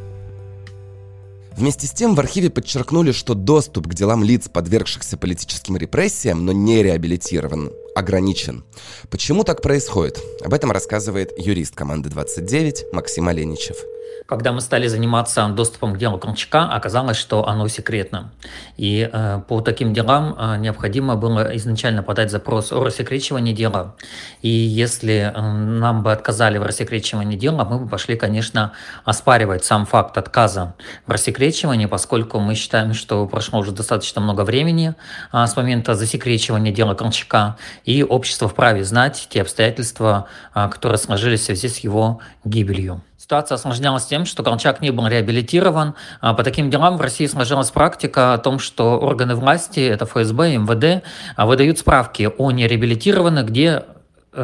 Вместе 1.55 1.85
с 1.85 1.91
тем 1.91 2.15
в 2.15 2.19
архиве 2.19 2.49
подчеркнули, 2.49 3.11
что 3.11 3.35
доступ 3.35 3.87
к 3.87 3.93
делам 3.93 4.23
лиц, 4.23 4.49
подвергшихся 4.49 5.17
политическим 5.17 5.77
репрессиям, 5.77 6.45
но 6.45 6.51
не 6.51 6.81
реабилитирован, 6.81 7.71
ограничен. 7.95 8.63
Почему 9.11 9.43
так 9.43 9.61
происходит? 9.61 10.19
Об 10.43 10.53
этом 10.53 10.71
рассказывает 10.71 11.31
юрист 11.37 11.75
команды 11.75 12.09
29 12.09 12.85
Максим 12.91 13.27
Оленичев. 13.27 13.77
Когда 14.33 14.51
мы 14.51 14.61
стали 14.61 14.87
заниматься 14.87 15.47
доступом 15.49 15.93
к 15.93 15.99
делу 15.99 16.17
Колчака, 16.17 16.67
оказалось, 16.67 17.17
что 17.17 17.47
оно 17.47 17.67
секретно. 17.67 18.31
И 18.77 19.07
э, 19.13 19.41
по 19.47 19.61
таким 19.61 19.93
делам 19.93 20.35
э, 20.35 20.57
необходимо 20.57 21.15
было 21.15 21.55
изначально 21.57 22.01
подать 22.01 22.31
запрос 22.31 22.71
о 22.71 22.83
рассекречивании 22.83 23.53
дела. 23.53 23.95
И 24.41 24.49
если 24.49 25.31
э, 25.31 25.39
нам 25.39 26.01
бы 26.01 26.11
отказали 26.11 26.57
в 26.57 26.63
рассекречивании 26.63 27.37
дела, 27.37 27.63
мы 27.63 27.77
бы 27.77 27.87
пошли, 27.87 28.15
конечно, 28.15 28.71
оспаривать 29.05 29.65
сам 29.65 29.85
факт 29.85 30.17
отказа 30.17 30.73
в 31.05 31.11
рассекречивании, 31.11 31.85
поскольку 31.85 32.39
мы 32.39 32.55
считаем, 32.55 32.95
что 32.95 33.27
прошло 33.27 33.59
уже 33.59 33.71
достаточно 33.71 34.19
много 34.19 34.41
времени 34.41 34.95
э, 35.31 35.45
с 35.45 35.55
момента 35.55 35.93
засекречивания 35.93 36.73
дела 36.73 36.95
Колчака, 36.95 37.57
и 37.85 38.03
общество 38.03 38.49
вправе 38.49 38.83
знать 38.83 39.27
те 39.29 39.43
обстоятельства, 39.43 40.25
э, 40.55 40.69
которые 40.69 40.97
сложились 40.97 41.41
в 41.41 41.45
связи 41.45 41.67
с 41.67 41.77
его 41.77 42.19
гибелью. 42.43 43.03
Ситуация 43.23 43.55
осложнялась 43.55 44.05
тем, 44.05 44.25
что 44.25 44.43
Колчак 44.43 44.81
не 44.81 44.91
был 44.91 45.07
реабилитирован. 45.07 45.95
А 46.19 46.33
по 46.33 46.43
таким 46.43 46.69
делам 46.69 46.97
в 46.97 47.01
России 47.01 47.25
сложилась 47.25 47.71
практика 47.71 48.33
о 48.33 48.37
том, 48.37 48.59
что 48.59 48.99
органы 48.99 49.35
власти, 49.35 49.79
это 49.79 50.05
ФСБ, 50.05 50.57
МВД, 50.57 51.05
а, 51.37 51.45
выдают 51.45 51.79
справки 51.79 52.29
о 52.37 52.51
нереабилитированных, 52.51 53.45
где 53.45 53.85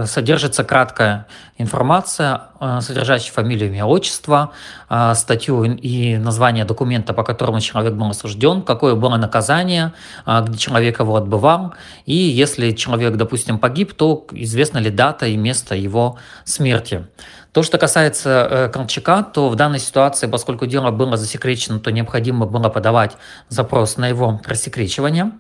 содержится 0.05 0.63
краткая 0.63 1.27
информация, 1.57 2.41
э, 2.59 2.79
содержащая 2.81 3.31
фамилию, 3.31 3.69
имя, 3.69 3.85
отчество, 3.85 4.51
э, 4.89 5.13
статью 5.15 5.63
и 5.63 6.17
название 6.17 6.65
документа, 6.65 7.13
по 7.13 7.23
которому 7.23 7.59
человек 7.59 7.93
был 7.93 8.09
осужден, 8.09 8.61
какое 8.61 8.95
было 8.95 9.17
наказание, 9.17 9.93
где 10.25 10.57
человек 10.57 10.99
его 10.99 11.15
отбывал, 11.15 11.73
и 12.05 12.15
если 12.15 12.71
человек, 12.71 13.15
допустим, 13.15 13.59
погиб, 13.59 13.93
то 13.93 14.25
известна 14.31 14.77
ли 14.79 14.89
дата 14.89 15.25
и 15.27 15.37
место 15.37 15.75
его 15.75 16.17
смерти. 16.43 17.05
То, 17.51 17.63
что 17.63 17.79
касается 17.79 18.47
э, 18.49 18.69
Колчака, 18.69 19.23
то 19.23 19.49
в 19.49 19.55
данной 19.55 19.79
ситуации, 19.79 20.27
поскольку 20.27 20.67
дело 20.67 20.91
было 20.91 21.17
засекречено, 21.17 21.79
то 21.79 21.91
необходимо 21.91 22.45
было 22.45 22.69
подавать 22.69 23.17
запрос 23.49 23.97
на 23.97 24.07
его 24.07 24.39
рассекречивание. 24.45 25.31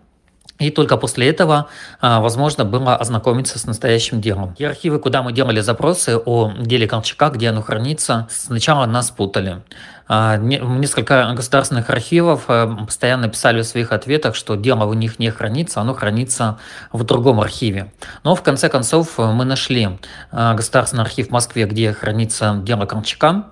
И 0.59 0.71
только 0.71 0.97
после 0.97 1.29
этого 1.29 1.67
а, 2.01 2.19
возможно 2.19 2.65
было 2.65 2.95
ознакомиться 2.95 3.57
с 3.57 3.65
настоящим 3.65 4.19
делом. 4.19 4.55
И 4.57 4.65
архивы, 4.65 4.99
куда 4.99 5.23
мы 5.23 5.31
делали 5.31 5.61
запросы 5.61 6.17
о 6.17 6.51
деле 6.59 6.85
Колчака, 6.85 7.29
где 7.29 7.49
оно 7.49 7.61
хранится, 7.61 8.27
сначала 8.29 8.85
нас 8.85 9.09
путали. 9.09 9.61
А, 10.09 10.35
несколько 10.35 11.31
государственных 11.33 11.89
архивов 11.89 12.45
а, 12.49 12.67
постоянно 12.85 13.29
писали 13.29 13.61
в 13.61 13.65
своих 13.65 13.93
ответах, 13.93 14.35
что 14.35 14.55
дело 14.55 14.83
у 14.83 14.93
них 14.93 15.17
не 15.17 15.31
хранится, 15.31 15.79
оно 15.79 15.93
хранится 15.93 16.59
в 16.91 17.05
другом 17.05 17.39
архиве. 17.39 17.93
Но 18.25 18.35
в 18.35 18.43
конце 18.43 18.67
концов 18.67 19.17
мы 19.17 19.45
нашли 19.45 19.97
государственный 20.31 21.03
архив 21.03 21.29
в 21.29 21.31
Москве, 21.31 21.65
где 21.65 21.93
хранится 21.93 22.59
дело 22.63 22.85
Колчака, 22.85 23.45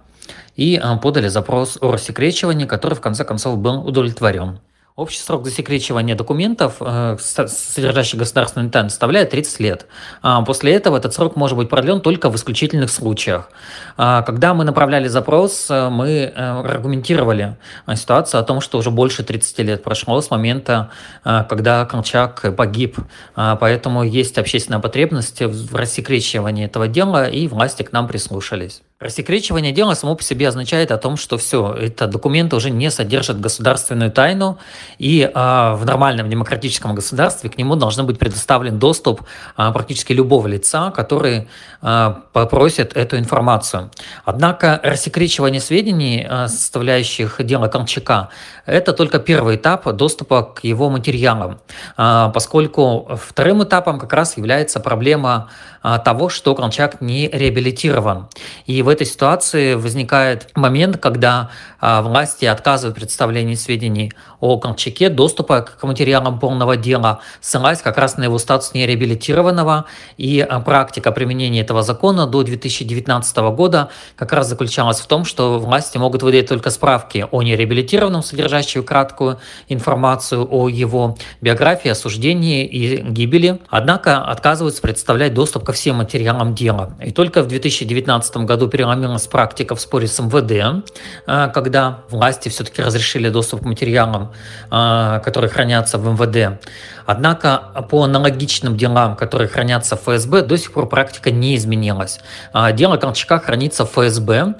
и 0.57 0.81
подали 1.01 1.29
запрос 1.29 1.77
о 1.79 1.91
рассекречивании, 1.91 2.65
который 2.65 2.95
в 2.95 3.01
конце 3.01 3.23
концов 3.23 3.59
был 3.59 3.87
удовлетворен. 3.87 4.59
Общий 4.97 5.19
срок 5.19 5.45
засекречивания 5.45 6.15
документов, 6.15 6.77
э, 6.79 7.17
содержащих 7.19 8.17
государственную 8.17 8.71
тайну, 8.71 8.89
составляет 8.89 9.29
30 9.29 9.59
лет. 9.59 9.85
А 10.23 10.41
после 10.41 10.73
этого 10.73 10.97
этот 10.97 11.13
срок 11.13 11.35
может 11.35 11.55
быть 11.55 11.69
продлен 11.69 12.01
только 12.01 12.31
в 12.31 12.35
исключительных 12.35 12.89
случаях. 12.89 13.51
А 13.95 14.23
когда 14.23 14.55
мы 14.55 14.63
направляли 14.63 15.07
запрос, 15.07 15.67
э, 15.69 15.89
мы 15.89 16.09
э, 16.09 16.33
аргументировали 16.33 17.57
ситуацию 17.93 18.41
о 18.41 18.43
том, 18.43 18.59
что 18.59 18.79
уже 18.79 18.89
больше 18.89 19.23
30 19.23 19.59
лет 19.59 19.83
прошло 19.83 20.19
с 20.19 20.31
момента, 20.31 20.89
когда 21.23 21.85
Колчак 21.85 22.55
погиб. 22.55 22.97
А 23.35 23.55
поэтому 23.55 24.01
есть 24.01 24.39
общественная 24.39 24.79
потребность 24.79 25.43
в 25.43 25.75
рассекречивании 25.75 26.65
этого 26.65 26.87
дела, 26.87 27.29
и 27.29 27.47
власти 27.47 27.83
к 27.83 27.91
нам 27.91 28.07
прислушались. 28.07 28.81
Рассекречивание 28.99 29.71
дела 29.71 29.93
само 29.93 30.15
по 30.15 30.23
себе 30.23 30.47
означает 30.47 30.91
о 30.91 30.97
том, 30.97 31.17
что 31.17 31.37
все, 31.37 31.71
это 31.71 32.07
документы 32.07 32.55
уже 32.55 32.71
не 32.71 32.89
содержат 32.89 33.39
государственную 33.39 34.11
тайну, 34.11 34.57
и 34.97 35.21
э, 35.21 35.31
в 35.31 35.85
нормальном 35.85 36.31
демократическом 36.31 36.95
государстве 36.95 37.51
к 37.51 37.59
нему 37.59 37.75
должен 37.75 38.07
быть 38.07 38.17
предоставлен 38.17 38.79
доступ 38.79 39.21
э, 39.55 39.71
практически 39.71 40.13
любого 40.13 40.47
лица, 40.47 40.89
который 40.89 41.47
э, 41.83 42.13
попросит 42.33 42.97
эту 42.97 43.19
информацию. 43.19 43.91
Однако 44.25 44.79
рассекречивание 44.81 45.61
сведений, 45.61 46.25
э, 46.27 46.47
составляющих 46.47 47.35
дело 47.45 47.67
Колчака, 47.67 48.29
это 48.65 48.93
только 48.93 49.19
первый 49.19 49.57
этап 49.57 49.87
доступа 49.93 50.41
к 50.41 50.63
его 50.63 50.89
материалам, 50.89 51.59
э, 51.99 52.31
поскольку 52.33 53.11
вторым 53.23 53.63
этапом 53.63 53.99
как 53.99 54.11
раз 54.13 54.37
является 54.37 54.79
проблема 54.79 55.51
того, 55.97 56.29
что 56.29 56.53
Колчак 56.55 57.01
не 57.01 57.29
реабилитирован. 57.29 58.27
И 58.65 58.81
в 58.81 58.89
этой 58.89 59.07
ситуации 59.07 59.75
возникает 59.75 60.49
момент, 60.55 60.97
когда 60.97 61.49
а, 61.79 62.01
власти 62.01 62.45
отказывают 62.45 62.97
в 62.97 62.99
представлении 62.99 63.55
сведений 63.55 64.11
о 64.39 64.57
Колчаке, 64.57 65.09
доступа 65.09 65.61
к 65.61 65.83
материалам 65.83 66.39
полного 66.39 66.77
дела, 66.77 67.21
ссылаясь 67.41 67.81
как 67.81 67.97
раз 67.97 68.17
на 68.17 68.25
его 68.25 68.37
статус 68.37 68.73
нереабилитированного. 68.73 69.85
И 70.17 70.39
а, 70.41 70.59
практика 70.59 71.11
применения 71.11 71.61
этого 71.61 71.81
закона 71.81 72.27
до 72.27 72.43
2019 72.43 73.37
года 73.37 73.89
как 74.15 74.33
раз 74.33 74.47
заключалась 74.47 74.99
в 74.99 75.07
том, 75.07 75.25
что 75.25 75.59
власти 75.59 75.97
могут 75.97 76.21
выдать 76.23 76.47
только 76.47 76.69
справки 76.69 77.25
о 77.31 77.41
нереабилитированном, 77.41 78.21
содержащие 78.21 78.83
краткую 78.83 79.39
информацию 79.69 80.47
о 80.49 80.69
его 80.69 81.17
биографии, 81.41 81.89
осуждении 81.89 82.65
и 82.65 83.01
гибели. 83.01 83.59
Однако 83.69 84.23
отказываются 84.23 84.81
представлять 84.81 85.33
доступ 85.33 85.63
ко 85.63 85.73
всем 85.73 85.97
материалам 85.97 86.53
дела. 86.53 86.95
И 87.03 87.11
только 87.11 87.41
в 87.41 87.47
2019 87.47 88.37
году 88.37 88.67
переломилась 88.67 89.25
практика 89.27 89.75
в 89.75 89.81
споре 89.81 90.07
с 90.07 90.19
МВД, 90.19 90.83
а, 91.25 91.47
когда 91.49 92.03
власти 92.09 92.49
все-таки 92.49 92.81
разрешили 92.81 93.29
доступ 93.29 93.61
к 93.61 93.65
материалам, 93.65 94.26
а, 94.69 95.19
которые 95.19 95.49
хранятся 95.49 95.97
в 95.97 96.05
МВД. 96.05 96.59
Однако 97.05 97.61
по 97.89 98.03
аналогичным 98.03 98.75
делам, 98.75 99.15
которые 99.15 99.47
хранятся 99.47 99.95
в 99.95 100.01
ФСБ, 100.01 100.41
до 100.41 100.57
сих 100.57 100.73
пор 100.73 100.89
практика 100.89 101.31
не 101.31 101.55
изменилась. 101.55 102.19
А, 102.53 102.71
дело 102.71 102.97
Колчака 102.97 103.39
хранится 103.39 103.85
в 103.85 103.91
ФСБ, 103.91 104.55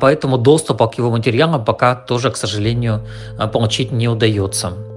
поэтому 0.00 0.38
доступа 0.38 0.88
к 0.88 0.98
его 0.98 1.10
материалам 1.10 1.64
пока 1.64 1.94
тоже, 1.94 2.30
к 2.30 2.36
сожалению, 2.36 3.04
получить 3.52 3.92
не 3.92 4.08
удается. 4.08 4.87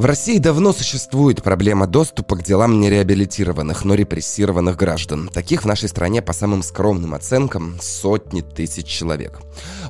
В 0.00 0.06
России 0.06 0.38
давно 0.38 0.72
существует 0.72 1.42
проблема 1.42 1.86
доступа 1.86 2.36
к 2.36 2.42
делам 2.42 2.80
нереабилитированных, 2.80 3.84
но 3.84 3.92
репрессированных 3.92 4.74
граждан. 4.74 5.28
Таких 5.28 5.64
в 5.64 5.66
нашей 5.66 5.90
стране, 5.90 6.22
по 6.22 6.32
самым 6.32 6.62
скромным 6.62 7.12
оценкам, 7.12 7.76
сотни 7.82 8.40
тысяч 8.40 8.86
человек. 8.86 9.40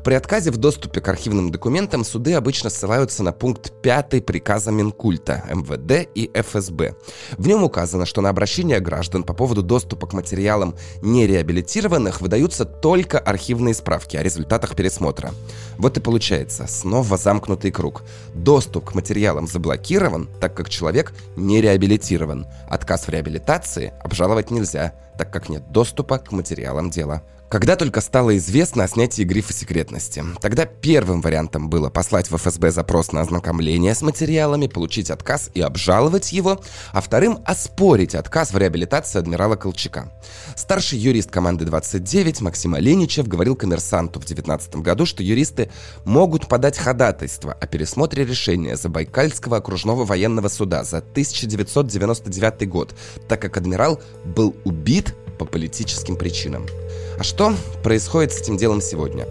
При 0.02 0.14
отказе 0.14 0.50
в 0.50 0.56
доступе 0.56 1.00
к 1.00 1.06
архивным 1.06 1.52
документам 1.52 2.04
суды 2.04 2.32
обычно 2.34 2.70
ссылаются 2.70 3.22
на 3.22 3.30
пункт 3.30 3.70
5 3.82 4.26
приказа 4.26 4.72
Минкульта, 4.72 5.44
МВД 5.48 6.08
и 6.12 6.28
ФСБ. 6.34 6.96
В 7.38 7.46
нем 7.46 7.62
указано, 7.62 8.04
что 8.04 8.20
на 8.20 8.30
обращение 8.30 8.80
граждан 8.80 9.22
по 9.22 9.32
поводу 9.32 9.62
доступа 9.62 10.08
к 10.08 10.12
материалам 10.12 10.74
нереабилитированных 11.02 12.20
выдаются 12.20 12.64
только 12.64 13.20
архивные 13.20 13.74
справки 13.74 14.16
о 14.16 14.24
результатах 14.24 14.74
пересмотра. 14.74 15.32
Вот 15.78 15.98
и 15.98 16.00
получается, 16.00 16.66
снова 16.66 17.16
замкнутый 17.16 17.70
круг. 17.70 18.02
Доступ 18.34 18.90
к 18.90 18.94
материалам 18.96 19.46
заблокирован, 19.46 19.99
реабилитирован, 20.00 20.28
так 20.40 20.54
как 20.54 20.68
человек 20.68 21.12
не 21.36 21.60
реабилитирован. 21.60 22.46
Отказ 22.68 23.06
в 23.06 23.10
реабилитации 23.10 23.92
обжаловать 24.02 24.50
нельзя, 24.50 24.94
так 25.18 25.30
как 25.30 25.48
нет 25.48 25.70
доступа 25.70 26.18
к 26.18 26.32
материалам 26.32 26.90
дела. 26.90 27.22
Когда 27.50 27.74
только 27.74 28.00
стало 28.00 28.36
известно 28.36 28.84
о 28.84 28.88
снятии 28.88 29.24
грифа 29.24 29.52
секретности, 29.52 30.22
тогда 30.40 30.66
первым 30.66 31.20
вариантом 31.20 31.68
было 31.68 31.90
послать 31.90 32.30
в 32.30 32.36
ФСБ 32.36 32.70
запрос 32.70 33.10
на 33.10 33.22
ознакомление 33.22 33.92
с 33.92 34.02
материалами, 34.02 34.68
получить 34.68 35.10
отказ 35.10 35.50
и 35.52 35.60
обжаловать 35.60 36.30
его, 36.30 36.60
а 36.92 37.00
вторым– 37.00 37.40
оспорить 37.44 38.14
отказ 38.14 38.52
в 38.52 38.56
реабилитации 38.56 39.18
адмирала 39.18 39.56
Колчака. 39.56 40.12
Старший 40.54 41.00
юрист 41.00 41.32
команды 41.32 41.64
29 41.64 42.40
Максим 42.40 42.74
Оленичев 42.74 43.26
говорил 43.26 43.56
коммерсанту 43.56 44.20
в 44.20 44.26
2019 44.26 44.76
году, 44.76 45.04
что 45.04 45.24
юристы 45.24 45.72
могут 46.04 46.46
подать 46.46 46.78
ходатайство 46.78 47.52
о 47.52 47.66
пересмотре 47.66 48.24
решения 48.24 48.76
Забайкальского 48.76 49.56
окружного 49.56 50.04
военного 50.04 50.46
суда 50.46 50.84
за 50.84 50.98
1999 50.98 52.68
год, 52.68 52.94
так 53.26 53.42
как 53.42 53.56
адмирал 53.56 54.00
был 54.24 54.54
убит 54.62 55.16
по 55.36 55.46
политическим 55.46 56.14
причинам. 56.14 56.64
А 57.20 57.22
что 57.22 57.52
происходит 57.82 58.32
с 58.32 58.40
этим 58.40 58.56
делом 58.56 58.80
сегодня? 58.80 59.26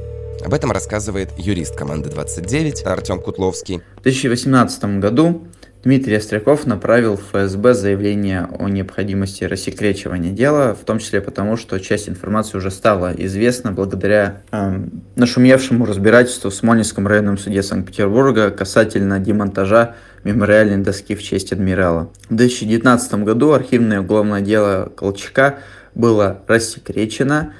Об 0.46 0.53
этом 0.53 0.72
рассказывает 0.72 1.31
юрист 1.39 1.75
команды 1.75 2.12
29 2.12 2.86
Артем 2.86 3.19
Кутловский. 3.19 3.81
В 3.98 4.03
2018 4.03 5.00
году 5.00 5.48
Дмитрий 5.84 6.13
Остряков 6.13 6.67
направил 6.67 7.17
в 7.17 7.31
ФСБ 7.31 7.74
заявление 7.74 8.48
о 8.60 8.69
необходимости 8.69 9.43
рассекречивания 9.43 10.31
дела, 10.31 10.75
в 10.79 10.86
том 10.86 11.00
числе 11.00 11.19
потому, 11.19 11.58
что 11.58 11.79
часть 11.79 12.08
информации 12.08 12.60
уже 12.60 12.69
стала 12.69 13.12
известна 13.17 13.72
благодаря 13.72 14.43
э, 14.51 14.81
нашумевшему 15.15 15.84
разбирательству 15.84 16.51
в 16.51 16.53
Смольнинском 16.53 17.08
районном 17.08 17.39
суде 17.39 17.63
Санкт-Петербурга 17.63 18.51
касательно 18.51 19.17
демонтажа 19.17 19.96
мемориальной 20.24 20.77
доски 20.77 21.15
в 21.15 21.24
честь 21.24 21.53
адмирала. 21.53 22.12
В 22.29 22.36
2019 22.36 23.15
году 23.24 23.53
архивное 23.53 24.01
уголовное 24.01 24.41
дело 24.41 24.91
Колчака 24.96 25.58
было 25.96 26.43
рассекречено, 26.46 27.53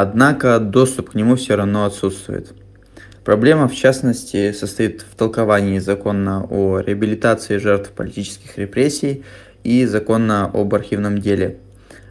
однако 0.00 0.60
доступ 0.60 1.10
к 1.10 1.14
нему 1.14 1.34
все 1.34 1.56
равно 1.56 1.84
отсутствует. 1.84 2.54
Проблема, 3.24 3.66
в 3.66 3.74
частности, 3.74 4.52
состоит 4.52 5.02
в 5.02 5.16
толковании 5.16 5.80
закона 5.80 6.46
о 6.48 6.78
реабилитации 6.78 7.56
жертв 7.56 7.90
политических 7.90 8.56
репрессий 8.58 9.24
и 9.64 9.84
закона 9.86 10.50
об 10.54 10.72
архивном 10.72 11.18
деле. 11.18 11.58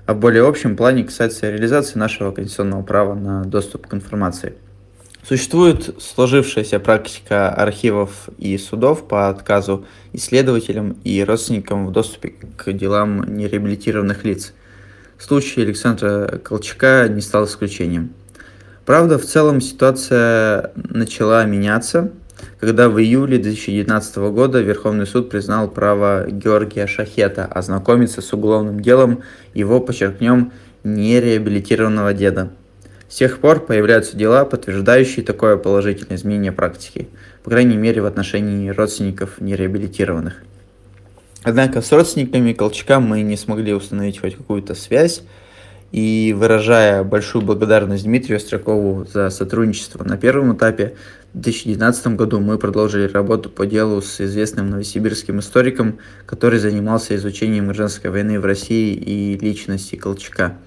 А 0.06 0.13
в 0.13 0.20
более 0.20 0.46
общем 0.46 0.75
плане 0.75 1.06
касается 1.06 1.50
реализации 1.50 1.98
нашего 1.98 2.32
конституционного 2.32 2.84
права 2.84 3.15
на 3.15 3.46
доступ 3.46 3.88
к 3.88 3.94
информации. 3.94 4.53
Существует 5.24 5.96
сложившаяся 6.01 6.79
практика 6.79 7.50
архивов 7.50 8.27
и 8.38 8.58
судов 8.58 9.08
по 9.08 9.29
отказу 9.29 9.86
исследователям 10.12 10.98
и 11.06 11.24
родственникам 11.24 11.88
в 11.88 11.91
доступе 11.91 12.34
к 12.58 12.74
делам 12.74 13.38
нереабилитированных 13.38 14.25
лиц. 14.25 14.53
Случай 15.19 15.62
Александра 15.62 16.39
Колчака 16.43 17.07
не 17.09 17.21
стал 17.21 17.45
исключением. 17.45 18.13
Правда, 18.86 19.17
в 19.17 19.25
целом 19.25 19.62
ситуация 19.62 20.71
начала 20.75 21.43
меняться, 21.45 22.12
когда 22.59 22.88
в 22.88 23.00
июле 23.00 23.38
2019 23.38 24.17
года 24.31 24.62
Верховный 24.62 25.07
суд 25.07 25.29
признал 25.29 25.69
право 25.69 26.25
Георгия 26.29 26.88
Шахета 26.88 27.45
ознакомиться 27.45 28.21
с 28.21 28.31
уголовным 28.31 28.79
делом 28.79 29.24
его, 29.53 29.79
подчеркнем, 29.79 30.53
нереабилитированного 30.83 32.13
деда. 32.13 32.51
С 33.09 33.15
тех 33.15 33.39
пор 33.39 33.65
появляются 33.65 34.15
дела, 34.15 34.45
подтверждающие 34.45 35.25
такое 35.25 35.57
положительное 35.57 36.17
изменение 36.17 36.51
практики, 36.51 37.07
по 37.43 37.50
крайней 37.50 37.77
мере 37.77 38.01
в 38.01 38.05
отношении 38.05 38.69
родственников 38.69 39.41
нереабилитированных. 39.41 40.43
Однако 41.44 41.82
с 41.82 41.91
родственниками 41.91 42.53
Колчака 42.53 43.00
мы 43.00 43.22
не 43.22 43.38
смогли 43.38 43.74
установить 43.74 44.20
хоть 44.20 44.36
какую-то 44.36 44.75
связь, 44.75 45.24
и 45.92 46.35
выражая 46.38 47.03
большую 47.03 47.46
благодарность 47.46 48.03
Дмитрию 48.03 48.38
Остракову 48.38 49.05
за 49.05 49.29
сотрудничество 49.29 50.03
на 50.03 50.18
первом 50.18 50.55
этапе, 50.55 50.96
в 51.33 51.40
2019 51.40 52.07
году 52.16 52.40
мы 52.40 52.57
продолжили 52.57 53.07
работу 53.07 53.50
по 53.50 53.66
делу 53.66 54.01
с 54.01 54.20
известным 54.20 54.70
новосибирским 54.70 55.40
историком, 55.40 56.00
который 56.25 56.59
занимался 56.59 57.16
изучением 57.16 57.68
гражданской 57.68 58.09
войны 58.09 58.40
в 58.40 58.46
России 58.46 58.94
и 58.96 59.38
личности 59.38 59.96
Колчака. 59.96 60.57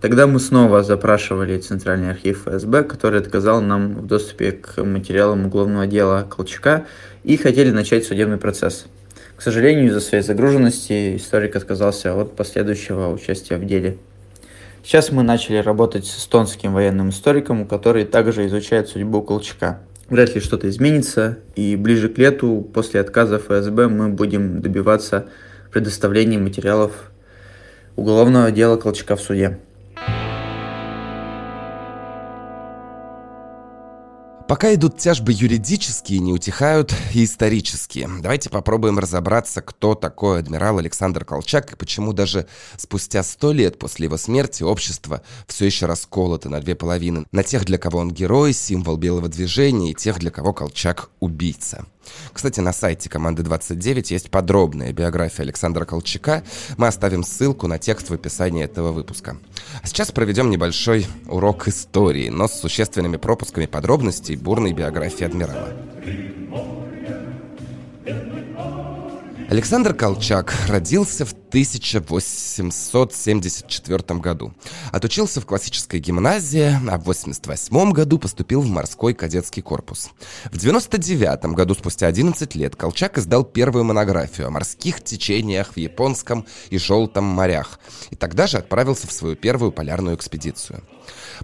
Тогда 0.00 0.26
мы 0.26 0.38
снова 0.38 0.84
запрашивали 0.84 1.58
Центральный 1.58 2.10
архив 2.10 2.46
ФСБ, 2.46 2.84
который 2.84 3.20
отказал 3.20 3.62
нам 3.62 3.94
в 3.96 4.06
доступе 4.06 4.52
к 4.52 4.84
материалам 4.84 5.46
уголовного 5.46 5.86
дела 5.86 6.22
Колчака 6.28 6.84
и 7.24 7.36
хотели 7.36 7.70
начать 7.70 8.04
судебный 8.04 8.36
процесс– 8.36 8.86
к 9.36 9.42
сожалению, 9.42 9.88
из-за 9.88 10.00
своей 10.00 10.24
загруженности 10.24 11.16
историк 11.16 11.56
отказался 11.56 12.18
от 12.18 12.34
последующего 12.34 13.12
участия 13.12 13.56
в 13.56 13.66
деле. 13.66 13.98
Сейчас 14.82 15.12
мы 15.12 15.22
начали 15.22 15.58
работать 15.58 16.06
с 16.06 16.18
эстонским 16.18 16.72
военным 16.72 17.10
историком, 17.10 17.66
который 17.66 18.04
также 18.04 18.46
изучает 18.46 18.88
судьбу 18.88 19.20
Колчака. 19.20 19.80
Вряд 20.08 20.34
ли 20.34 20.40
что-то 20.40 20.68
изменится, 20.68 21.38
и 21.54 21.76
ближе 21.76 22.08
к 22.08 22.16
лету, 22.16 22.66
после 22.72 23.00
отказа 23.00 23.38
ФСБ, 23.38 23.88
мы 23.88 24.08
будем 24.08 24.62
добиваться 24.62 25.26
предоставления 25.72 26.38
материалов 26.38 27.10
уголовного 27.96 28.50
дела 28.52 28.76
Колчака 28.76 29.16
в 29.16 29.20
суде. 29.20 29.58
Пока 34.48 34.72
идут 34.72 34.96
тяжбы 34.96 35.32
юридические, 35.32 36.20
не 36.20 36.32
утихают 36.32 36.94
и 37.12 37.24
исторические. 37.24 38.08
Давайте 38.22 38.48
попробуем 38.48 39.00
разобраться, 39.00 39.60
кто 39.60 39.96
такой 39.96 40.38
адмирал 40.38 40.78
Александр 40.78 41.24
Колчак 41.24 41.72
и 41.72 41.76
почему 41.76 42.12
даже 42.12 42.46
спустя 42.76 43.24
сто 43.24 43.50
лет 43.50 43.76
после 43.76 44.04
его 44.04 44.16
смерти 44.16 44.62
общество 44.62 45.22
все 45.48 45.66
еще 45.66 45.86
расколото 45.86 46.48
на 46.48 46.60
две 46.60 46.76
половины. 46.76 47.26
На 47.32 47.42
тех, 47.42 47.64
для 47.64 47.76
кого 47.76 47.98
он 47.98 48.12
герой, 48.12 48.52
символ 48.52 48.96
белого 48.96 49.28
движения, 49.28 49.90
и 49.90 49.94
тех, 49.94 50.20
для 50.20 50.30
кого 50.30 50.52
Колчак– 50.52 51.10
убийца. 51.18 51.84
Кстати, 52.32 52.60
на 52.60 52.72
сайте 52.72 53.08
команды 53.08 53.42
29 53.42 54.10
есть 54.10 54.30
подробная 54.30 54.92
биография 54.92 55.44
Александра 55.44 55.84
Колчака. 55.84 56.42
Мы 56.76 56.86
оставим 56.86 57.24
ссылку 57.24 57.66
на 57.66 57.78
текст 57.78 58.10
в 58.10 58.14
описании 58.14 58.64
этого 58.64 58.92
выпуска. 58.92 59.36
А 59.82 59.86
сейчас 59.86 60.12
проведем 60.12 60.50
небольшой 60.50 61.06
урок 61.28 61.68
истории, 61.68 62.28
но 62.28 62.48
с 62.48 62.60
существенными 62.60 63.16
пропусками 63.16 63.66
подробностей 63.66 64.36
бурной 64.36 64.72
биографии 64.72 65.24
адмирала. 65.24 65.74
Александр 69.48 69.94
Колчак 69.94 70.52
родился 70.66 71.24
в 71.24 71.32
1874 71.32 74.18
году. 74.18 74.52
Отучился 74.90 75.40
в 75.40 75.46
классической 75.46 76.00
гимназии, 76.00 76.76
а 76.88 76.98
в 76.98 77.04
88 77.04 77.92
году 77.92 78.18
поступил 78.18 78.60
в 78.60 78.66
морской 78.66 79.14
кадетский 79.14 79.62
корпус. 79.62 80.10
В 80.50 80.58
99 80.58 81.54
году, 81.54 81.74
спустя 81.74 82.08
11 82.08 82.56
лет, 82.56 82.74
Колчак 82.74 83.18
издал 83.18 83.44
первую 83.44 83.84
монографию 83.84 84.48
о 84.48 84.50
морских 84.50 85.04
течениях 85.04 85.74
в 85.74 85.76
Японском 85.76 86.44
и 86.70 86.78
Желтом 86.78 87.22
морях, 87.24 87.78
и 88.10 88.16
тогда 88.16 88.48
же 88.48 88.58
отправился 88.58 89.06
в 89.06 89.12
свою 89.12 89.36
первую 89.36 89.70
полярную 89.70 90.16
экспедицию. 90.16 90.82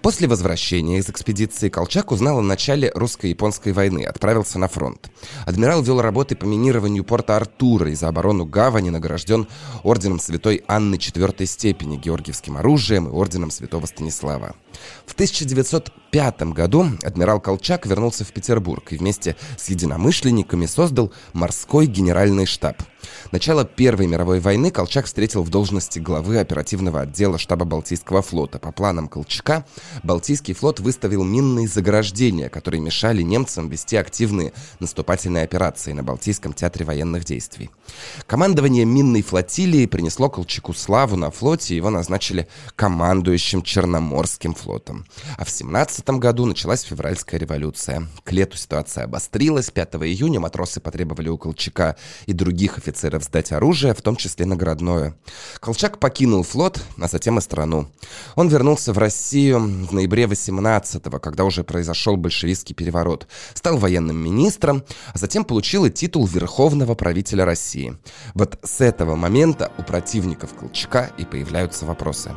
После 0.01 0.29
возвращения 0.29 0.99
из 0.99 1.09
экспедиции 1.09 1.69
Колчак 1.69 2.13
узнал 2.13 2.39
о 2.39 2.43
начале 2.43 2.91
русско-японской 2.95 3.73
войны, 3.73 4.05
отправился 4.05 4.59
на 4.59 4.69
фронт. 4.69 5.11
Адмирал 5.47 5.83
вел 5.83 6.01
работы 6.01 6.37
по 6.37 6.45
минированию 6.45 7.05
порта 7.05 7.37
Артура 7.37 7.91
и 7.91 7.95
за 7.95 8.09
оборону 8.09 8.45
гавани 8.45 8.91
награжден 8.91 9.49
орденом 9.83 10.21
Святой 10.21 10.65
Анны 10.67 10.99
четвертой 10.99 11.47
степени, 11.47 11.97
Георгиевским 11.97 12.57
оружием 12.57 13.07
и 13.07 13.11
орденом 13.11 13.51
Святого 13.51 13.87
Станислава. 13.87 14.55
В 15.07 15.15
1905 16.13 16.55
году 16.55 16.87
адмирал 17.03 17.41
Колчак 17.41 17.87
вернулся 17.87 18.23
в 18.25 18.33
Петербург 18.35 18.93
и 18.93 18.99
вместе 18.99 19.35
с 19.57 19.71
единомышленниками 19.71 20.67
создал 20.67 21.11
морской 21.33 21.87
генеральный 21.87 22.45
штаб. 22.45 22.83
Начало 23.31 23.65
Первой 23.65 24.07
мировой 24.07 24.41
войны 24.41 24.71
Колчак 24.71 25.07
встретил 25.07 25.43
в 25.43 25.49
должности 25.49 25.99
главы 25.99 26.39
оперативного 26.39 27.01
отдела 27.01 27.39
штаба 27.39 27.65
Балтийского 27.65 28.23
флота. 28.23 28.59
По 28.59 28.73
планам 28.73 29.09
Колчака, 29.09 29.65
Балтийский 30.03 30.55
флот 30.55 30.81
выставил 30.81 31.25
минные 31.25 31.67
заграждения, 31.67 32.49
которые 32.49 32.81
мешали 32.81 33.23
немцам 33.23 33.69
вести 33.69 33.97
активные 33.97 34.53
наступательные 34.81 35.45
операции 35.45 35.93
на 35.93 36.03
Балтийском 36.03 36.53
театре 36.53 36.85
военных 36.85 37.25
действий. 37.25 37.71
Командование 38.27 38.85
минной 38.85 39.23
флотилии 39.23 39.87
принесло 39.87 40.29
Колчаку 40.29 40.75
славу 40.75 41.17
на 41.17 41.31
флоте, 41.31 41.75
его 41.75 41.91
назначили 41.91 42.49
командующим 42.77 43.63
Черноморским 43.63 44.55
флотом. 44.55 45.07
А 45.39 45.45
в 45.45 45.51
17 45.51 46.02
году 46.19 46.47
началась 46.47 46.83
февральская 46.83 47.39
революция. 47.39 48.09
К 48.25 48.33
лету 48.33 48.57
ситуация 48.57 49.05
обострилась. 49.05 49.71
5 49.71 49.95
июня 49.97 50.41
матросы 50.41 50.81
потребовали 50.81 51.29
у 51.29 51.39
Колчака 51.39 51.97
и 52.27 52.33
других 52.33 52.79
офицеров 52.79 53.25
сдать 53.25 53.53
оружие, 53.53 53.95
в 53.95 54.03
том 54.03 54.17
числе 54.17 54.47
наградное. 54.47 55.17
Колчак 55.61 55.99
покинул 55.99 56.43
флот, 56.43 56.83
а 57.01 57.09
затем 57.09 57.39
и 57.39 57.41
страну. 57.41 57.89
Он 58.35 58.49
вернулся 58.49 58.93
в 58.93 58.99
Россию 58.99 59.61
в 59.61 59.93
ноябре 59.93 60.25
18-го, 60.25 61.19
когда 61.19 61.45
уже 61.45 61.65
произошел 61.65 62.17
большевистский 62.17 62.75
переворот. 62.75 63.27
Стал 63.55 63.79
военным 63.79 64.17
министром, 64.17 64.85
а 65.15 65.19
затем 65.19 65.45
получил 65.45 65.85
и 65.85 65.91
титул 65.91 66.27
Верховного 66.27 66.95
правителя 66.95 67.45
России. 67.45 67.97
Вот 68.35 68.59
с 68.63 68.81
этого 68.81 69.15
момента 69.17 69.73
у 69.79 69.83
противников 69.83 70.55
Колчака 70.55 71.11
и 71.19 71.25
появляются 71.25 71.87
вопросы. 71.87 72.33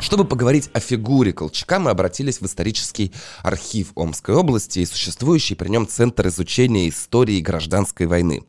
Чтобы 0.00 0.24
поговорить 0.24 0.70
о 0.72 0.80
фигуре 0.80 1.32
Колчака, 1.32 1.80
мы 1.80 1.90
обратились 1.90 2.40
в 2.40 2.46
исторический 2.46 3.12
архив 3.42 3.92
Омской 3.96 4.34
области 4.34 4.78
и 4.78 4.86
существующий 4.86 5.56
при 5.56 5.68
нем 5.68 5.88
Центр 5.88 6.28
изучения 6.28 6.88
истории 6.88 7.40
гражданской 7.40 8.06
войны. 8.06 8.44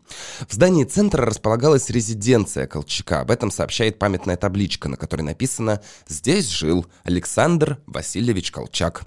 В 0.47 0.53
здании 0.53 0.83
центра 0.83 1.25
располагалась 1.25 1.89
резиденция 1.89 2.67
Колчака. 2.67 3.21
Об 3.21 3.31
этом 3.31 3.49
сообщает 3.49 3.97
памятная 3.97 4.37
табличка, 4.37 4.89
на 4.89 4.97
которой 4.97 5.23
написано 5.23 5.81
«Здесь 6.07 6.49
жил 6.49 6.85
Александр 7.03 7.79
Васильевич 7.87 8.51
Колчак». 8.51 9.03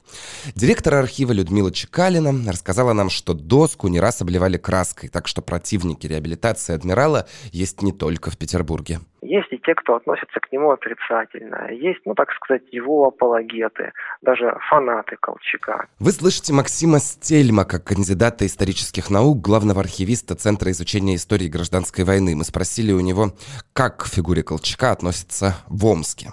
Директор 0.57 0.97
архива 0.97 1.33
Людмила 1.33 1.71
Чекалина 1.71 2.51
рассказала 2.51 2.93
нам, 2.93 3.09
что 3.09 3.35
доску 3.35 3.87
не 3.87 4.01
раз 4.01 4.21
обливали 4.21 4.59
краской, 4.59 5.09
так 5.09 5.29
что 5.29 5.43
противники 5.43 6.09
реабилитации 6.09 6.75
адмирала 6.75 7.27
есть 7.53 7.83
не 7.83 7.93
только 7.93 8.31
в 8.31 8.37
Петербурге. 8.37 9.01
Есть 9.23 9.53
и 9.53 9.59
те, 9.59 9.75
кто 9.77 9.95
относится 9.95 10.41
к 10.41 10.51
нему 10.51 10.73
отрицательно. 10.73 11.71
Есть, 11.71 12.01
ну 12.05 12.15
так 12.15 12.33
сказать, 12.33 12.63
его 12.73 13.07
апологеты, 13.07 13.93
даже 14.21 14.57
фанаты 14.69 15.17
Колчака. 15.21 15.87
Вы 16.01 16.11
слышите 16.11 16.53
Максима 16.53 16.99
Стельма 16.99 17.65
как 17.65 17.85
кандидата 17.85 18.45
исторических 18.45 19.11
наук, 19.11 19.41
главного 19.41 19.81
архивиста 19.81 20.35
Центра 20.35 20.73
изучения 20.73 21.15
истории 21.15 21.47
гражданской 21.47 22.05
войны. 22.05 22.35
Мы 22.35 22.43
спросили 22.43 22.91
у 22.91 23.01
него, 23.01 23.33
как 23.73 23.99
к 23.99 24.07
фигуре 24.07 24.43
Колчака 24.43 24.91
относится 24.91 25.55
в 25.69 25.87
Омске. 25.87 26.33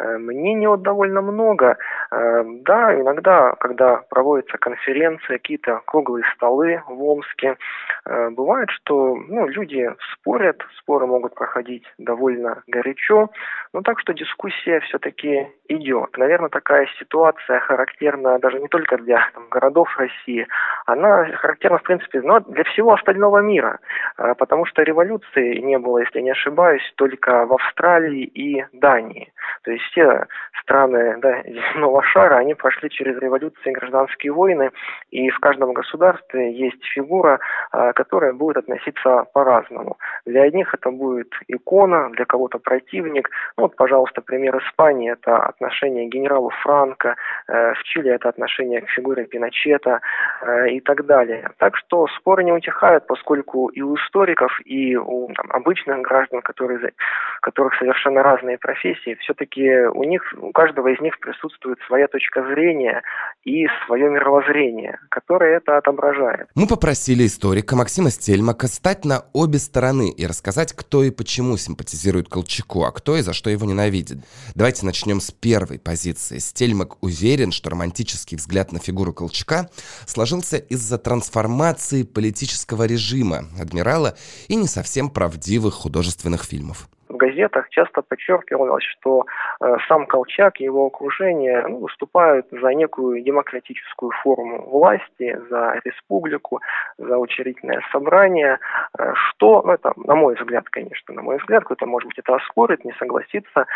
Э, 0.00 0.16
мнений 0.18 0.66
вот 0.66 0.82
довольно 0.82 1.20
много. 1.22 1.76
Э, 2.10 2.44
да, 2.44 2.94
иногда, 2.94 3.54
когда 3.58 4.02
проводятся 4.08 4.56
конференции, 4.58 5.38
какие-то 5.38 5.80
круглые 5.86 6.24
столы 6.36 6.82
в 6.86 7.02
Омске, 7.02 7.56
э, 8.04 8.30
бывает, 8.30 8.70
что 8.70 9.16
ну, 9.16 9.48
люди 9.48 9.90
спорят, 10.12 10.62
споры 10.78 11.06
могут 11.06 11.34
проходить 11.34 11.84
довольно 11.98 12.62
горячо, 12.68 13.30
но 13.72 13.82
так 13.82 13.98
что 13.98 14.14
дискуссия 14.14 14.80
все-таки 14.80 15.48
идет. 15.68 16.16
Наверное, 16.16 16.48
такая 16.48 16.86
ситуация 16.98 17.58
характерна 17.60 18.38
даже 18.38 18.60
не 18.60 18.68
только 18.68 18.98
для 18.98 19.28
там, 19.34 19.48
городов 19.50 19.88
России, 19.98 20.46
она 20.86 21.24
характерна, 21.36 21.78
в 21.78 21.82
принципе, 21.82 22.20
но 22.22 22.40
для 22.40 22.64
всего 22.64 22.92
остального 22.92 23.38
мира, 23.38 23.80
потому 24.16 24.64
что 24.64 24.82
революции 24.82 25.58
не 25.58 25.78
было, 25.78 25.98
если 25.98 26.20
не 26.20 26.30
ошибаюсь, 26.30 26.82
только 26.96 27.44
в 27.46 27.52
Австралии 27.52 28.24
и 28.24 28.64
Дании. 28.72 29.32
То 29.64 29.72
есть 29.72 29.87
все 29.90 30.26
страны 30.62 31.16
да, 31.18 31.42
земного 31.74 32.02
шара, 32.02 32.36
они 32.36 32.54
прошли 32.54 32.90
через 32.90 33.18
революции 33.18 33.70
и 33.70 33.72
гражданские 33.72 34.32
войны, 34.32 34.70
и 35.10 35.30
в 35.30 35.38
каждом 35.40 35.72
государстве 35.72 36.52
есть 36.52 36.84
фигура, 36.84 37.40
а, 37.72 37.92
которая 37.92 38.32
будет 38.32 38.58
относиться 38.58 39.26
по-разному. 39.32 39.96
Для 40.26 40.42
одних 40.42 40.74
это 40.74 40.90
будет 40.90 41.32
икона, 41.48 42.10
для 42.10 42.24
кого-то 42.24 42.58
противник. 42.58 43.30
Ну, 43.56 43.64
вот, 43.64 43.76
пожалуйста, 43.76 44.20
пример 44.20 44.58
Испании– 44.58 45.12
это 45.12 45.36
отношение 45.36 46.08
к 46.08 46.12
генералу 46.12 46.50
Франко, 46.62 47.16
э, 47.48 47.72
в 47.74 47.82
Чили 47.84 48.10
это 48.10 48.28
отношение 48.28 48.82
к 48.82 48.88
фигуре 48.90 49.24
Пиночета 49.24 50.00
э, 50.42 50.70
и 50.70 50.80
так 50.80 51.06
далее. 51.06 51.50
Так 51.58 51.76
что 51.76 52.06
споры 52.08 52.44
не 52.44 52.52
утихают, 52.52 53.06
поскольку 53.06 53.68
и 53.68 53.82
у 53.82 53.96
историков, 53.96 54.60
и 54.64 54.96
у 54.96 55.28
там, 55.34 55.46
обычных 55.50 56.00
граждан, 56.02 56.42
которые, 56.42 56.92
которых 57.40 57.74
совершенно 57.76 58.22
разные 58.22 58.58
профессии, 58.58 59.16
все-таки 59.20 59.77
у 59.86 60.04
них, 60.04 60.22
у 60.40 60.52
каждого 60.52 60.88
из 60.88 61.00
них 61.00 61.18
присутствует 61.20 61.78
своя 61.86 62.08
точка 62.08 62.42
зрения 62.42 63.02
и 63.44 63.66
свое 63.86 64.10
мировоззрение, 64.10 64.98
которое 65.10 65.56
это 65.56 65.76
отображает. 65.76 66.48
Мы 66.54 66.66
попросили 66.66 67.26
историка 67.26 67.76
Максима 67.76 68.10
Стельмака 68.10 68.66
стать 68.66 69.04
на 69.04 69.24
обе 69.32 69.58
стороны 69.58 70.10
и 70.10 70.26
рассказать, 70.26 70.72
кто 70.72 71.02
и 71.02 71.10
почему 71.10 71.56
симпатизирует 71.56 72.28
Колчаку, 72.28 72.84
а 72.84 72.92
кто 72.92 73.16
и 73.16 73.22
за 73.22 73.32
что 73.32 73.50
его 73.50 73.66
ненавидит. 73.66 74.18
Давайте 74.54 74.84
начнем 74.84 75.20
с 75.20 75.30
первой 75.30 75.78
позиции. 75.78 76.38
Стельмак 76.38 77.02
уверен, 77.02 77.52
что 77.52 77.70
романтический 77.70 78.36
взгляд 78.36 78.72
на 78.72 78.78
фигуру 78.78 79.12
Колчака 79.12 79.68
сложился 80.06 80.56
из-за 80.56 80.98
трансформации 80.98 82.02
политического 82.02 82.84
режима 82.84 83.44
адмирала 83.60 84.16
и 84.48 84.56
не 84.56 84.66
совсем 84.66 85.10
правдивых 85.10 85.74
художественных 85.74 86.44
фильмов 86.44 86.88
в 87.08 87.16
газетах 87.16 87.68
часто 87.70 88.02
подчеркивалось, 88.02 88.84
что 88.84 89.26
э, 89.60 89.76
сам 89.88 90.06
Колчак 90.06 90.60
и 90.60 90.64
его 90.64 90.86
окружение 90.86 91.64
ну, 91.66 91.78
выступают 91.78 92.46
за 92.50 92.74
некую 92.74 93.22
демократическую 93.22 94.12
форму 94.22 94.68
власти, 94.68 95.38
за 95.50 95.80
республику, 95.84 96.60
за 96.98 97.18
учредительное 97.18 97.82
собрание, 97.92 98.58
э, 98.98 99.12
что, 99.14 99.62
ну 99.64 99.72
это 99.72 99.92
на 99.96 100.14
мой 100.14 100.34
взгляд, 100.34 100.68
конечно, 100.68 101.14
на 101.14 101.22
мой 101.22 101.38
взгляд, 101.38 101.64
кто-то 101.64 101.86
может 101.86 102.08
быть 102.08 102.18
это 102.18 102.34
оспорит, 102.36 102.84
не 102.84 102.92
согласится, 102.92 103.66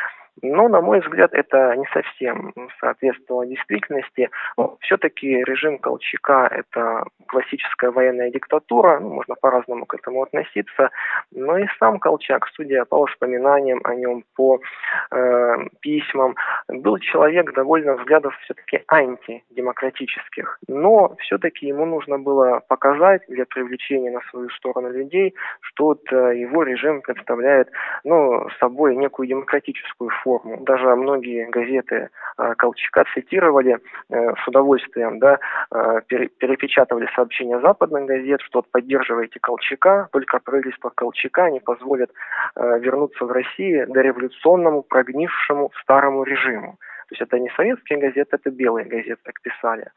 но, 0.40 0.68
на 0.68 0.80
мой 0.80 1.00
взгляд, 1.00 1.34
это 1.34 1.74
не 1.76 1.86
совсем 1.92 2.52
соответствовало 2.80 3.46
действительности. 3.46 4.30
Ну, 4.56 4.76
все-таки 4.80 5.44
режим 5.44 5.78
Колчака– 5.78 6.48
это 6.50 7.04
классическая 7.26 7.90
военная 7.90 8.30
диктатура, 8.30 8.98
ну, 9.00 9.10
можно 9.10 9.34
по-разному 9.34 9.86
к 9.86 9.94
этому 9.94 10.22
относиться, 10.22 10.90
но 11.30 11.58
и 11.58 11.66
сам 11.78 11.98
Колчак, 11.98 12.48
судя 12.54 12.84
по 12.84 12.98
воспоминаниям 12.98 13.80
о 13.84 13.94
нем, 13.94 14.24
по 14.34 14.60
э, 15.10 15.56
письмам, 15.80 16.34
был 16.68 16.98
человек 16.98 17.52
довольно 17.54 17.94
взглядов 17.96 18.34
все-таки 18.44 18.82
антидемократических. 18.88 20.58
Но 20.68 21.14
все-таки 21.20 21.66
ему 21.66 21.84
нужно 21.84 22.18
было 22.18 22.62
показать 22.68 23.22
для 23.28 23.44
привлечения 23.44 24.10
на 24.10 24.20
свою 24.30 24.48
сторону 24.50 24.90
людей, 24.90 25.34
что 25.60 25.92
вот, 25.92 26.12
э, 26.12 26.38
его 26.38 26.62
режим 26.62 27.02
представляет 27.02 27.68
ну, 28.04 28.48
собой 28.58 28.96
некую 28.96 29.28
демократическую 29.28 30.10
форму. 30.22 30.58
Даже 30.62 30.94
многие 30.96 31.48
газеты 31.50 32.08
э, 32.38 32.54
Колчака 32.56 33.04
цитировали 33.14 33.78
э, 34.10 34.34
с 34.34 34.48
удовольствием, 34.48 35.18
да, 35.18 35.38
э, 35.70 36.00
перепечатывали 36.08 37.08
сообщения 37.14 37.60
западных 37.60 38.06
газет, 38.06 38.40
что 38.42 38.60
вот 38.60 38.70
поддерживаете 38.70 39.38
Колчака, 39.40 40.08
только 40.12 40.38
правительство 40.38 40.90
Колчака 40.94 41.50
не 41.50 41.60
позволит 41.60 42.10
вернуться 42.56 43.24
в 43.24 43.32
Россию 43.32 43.86
дореволюционному, 43.88 44.82
прогнившему 44.82 45.70
старому 45.82 46.24
режиму. 46.24 46.78
То 47.08 47.14
есть 47.14 47.22
это 47.22 47.38
не 47.38 47.50
советские 47.50 47.98
газеты, 47.98 48.36
это 48.36 48.50
белые 48.50 48.86
газеты 48.86 49.20
так 49.22 49.40
писали. 49.42 49.90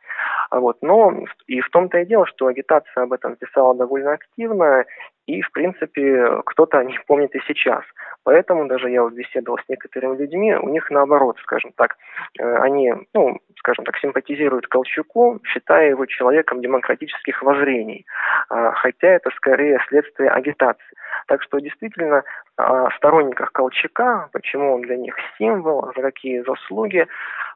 Вот. 0.51 0.77
Но 0.81 1.23
и 1.47 1.61
в 1.61 1.69
том-то 1.69 1.99
и 1.99 2.05
дело, 2.05 2.25
что 2.25 2.47
агитация 2.47 3.03
об 3.03 3.13
этом 3.13 3.35
писала 3.35 3.73
довольно 3.75 4.13
активно, 4.13 4.85
и, 5.27 5.41
в 5.41 5.51
принципе, 5.51 6.41
кто-то 6.45 6.79
о 6.79 6.83
них 6.83 7.03
помнит 7.05 7.33
и 7.35 7.41
сейчас. 7.47 7.83
Поэтому 8.23 8.67
даже 8.67 8.89
я 8.89 9.03
вот 9.03 9.13
беседовал 9.13 9.57
с 9.59 9.69
некоторыми 9.69 10.17
людьми, 10.17 10.55
у 10.55 10.69
них 10.69 10.89
наоборот, 10.89 11.37
скажем 11.41 11.71
так, 11.75 11.95
э, 12.39 12.57
они, 12.57 12.93
ну, 13.13 13.39
скажем 13.57 13.85
так, 13.85 13.97
симпатизируют 13.97 14.67
Колчаку, 14.67 15.39
считая 15.43 15.89
его 15.89 16.05
человеком 16.05 16.61
демократических 16.61 17.41
воззрений, 17.41 18.05
а, 18.49 18.71
хотя 18.73 19.07
это 19.07 19.31
скорее 19.31 19.79
следствие 19.87 20.29
агитации. 20.29 20.95
Так 21.27 21.41
что 21.41 21.59
действительно 21.59 22.23
о 22.57 22.91
сторонниках 22.91 23.51
Колчака, 23.51 24.29
почему 24.31 24.75
он 24.75 24.81
для 24.81 24.97
них 24.97 25.15
символ, 25.37 25.91
за 25.95 26.01
какие 26.01 26.41
заслуги 26.41 27.07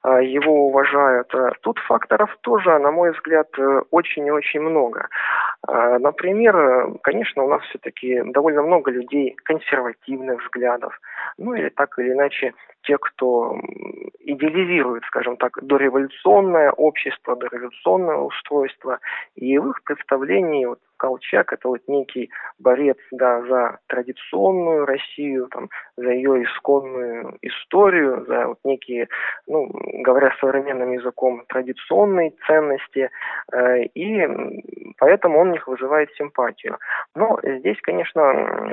его 0.08 0.68
уважают. 0.68 1.34
Э, 1.34 1.52
тут 1.62 1.80
факторов 1.80 2.36
тоже, 2.42 2.78
на 2.80 2.92
мой 2.92 3.12
взгляд, 3.12 3.48
э, 3.58 3.82
очень 3.92 4.26
и 4.26 4.32
очень 4.32 4.62
много. 4.62 5.08
А, 5.68 6.00
например, 6.00 6.94
конечно, 7.02 7.44
у 7.44 7.50
нас 7.50 7.62
все-таки 7.64 8.22
довольно 8.32 8.62
много 8.62 8.92
людей 8.92 9.36
консервативных 9.44 10.42
взглядов, 10.44 10.98
ну 11.38 11.54
или 11.54 11.70
так 11.70 11.98
или 12.00 12.14
иначе 12.14 12.54
те, 12.84 12.98
кто 12.98 13.60
идеализирует, 14.20 15.04
скажем 15.06 15.38
так, 15.38 15.58
дореволюционное 15.62 16.72
общество, 16.72 17.36
дореволюционное 17.36 18.18
устройство, 18.18 19.00
и 19.36 19.58
в 19.58 19.70
их 19.70 19.84
представлении 19.84 20.66
вот, 20.66 20.80
Колчак 21.00 21.54
это 21.54 21.68
вот 21.70 21.82
некий 21.88 22.30
борец 22.60 22.98
да, 23.12 23.42
за 23.44 23.80
традиционную 23.88 24.86
Россию, 24.86 25.48
там, 25.48 25.70
за 25.98 26.12
ее 26.12 26.44
исконную 26.44 27.38
историю, 27.42 28.26
за 28.28 28.48
вот 28.48 28.60
некие, 28.64 29.08
ну, 29.48 29.72
говоря 30.04 30.36
современным 30.40 30.92
языком, 30.92 31.44
традиционные 31.48 32.34
ценности, 32.46 33.10
э, 33.52 33.84
и 33.96 34.28
поэтому 34.98 35.40
он 35.40 35.50
у 35.50 35.52
них 35.54 35.68
вызывает 35.68 36.12
симпатию. 36.16 36.78
Но 37.16 37.40
здесь, 37.44 37.78
конечно, 37.82 38.22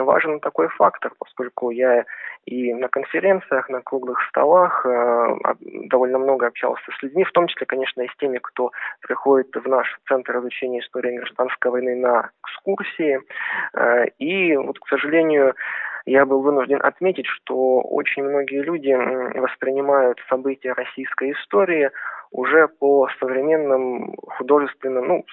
важен 0.03 0.41
такой 0.41 0.69
фактор, 0.69 1.13
поскольку 1.19 1.71
я 1.71 2.05
и 2.47 2.73
на 2.73 2.89
конференциях, 2.89 3.69
на 3.69 3.81
круглых 3.83 4.23
столах 4.29 4.87
э, 4.87 5.37
довольно 5.89 6.19
много 6.19 6.47
общался 6.47 6.85
с 6.97 7.03
людьми, 7.03 7.25
в 7.25 7.33
том 7.33 7.49
числе, 7.49 7.67
конечно, 7.67 8.03
и 8.03 8.09
с 8.09 8.17
теми, 8.17 8.39
кто 8.39 8.71
приходит 9.01 9.55
в 9.55 9.69
наш 9.69 9.99
Центр 10.09 10.39
изучения 10.39 10.81
истории 10.81 11.19
гражданской 11.19 11.71
войны 11.73 11.97
на 11.97 12.16
экскурсии. 12.43 13.21
Э, 13.75 14.07
и 14.19 14.57
вот, 14.57 14.79
к 14.79 14.89
сожалению, 14.89 15.55
я 16.07 16.25
был 16.25 16.41
вынужден 16.41 16.81
отметить, 16.83 17.27
что 17.27 17.81
очень 17.81 18.23
многие 18.23 18.63
люди 18.63 18.93
воспринимают 19.39 20.19
события 20.29 20.73
российской 20.73 21.33
истории 21.33 21.91
уже 22.31 22.69
по 22.69 23.09
современным 23.19 24.15
художественным, 24.17 25.07
ну, 25.07 25.25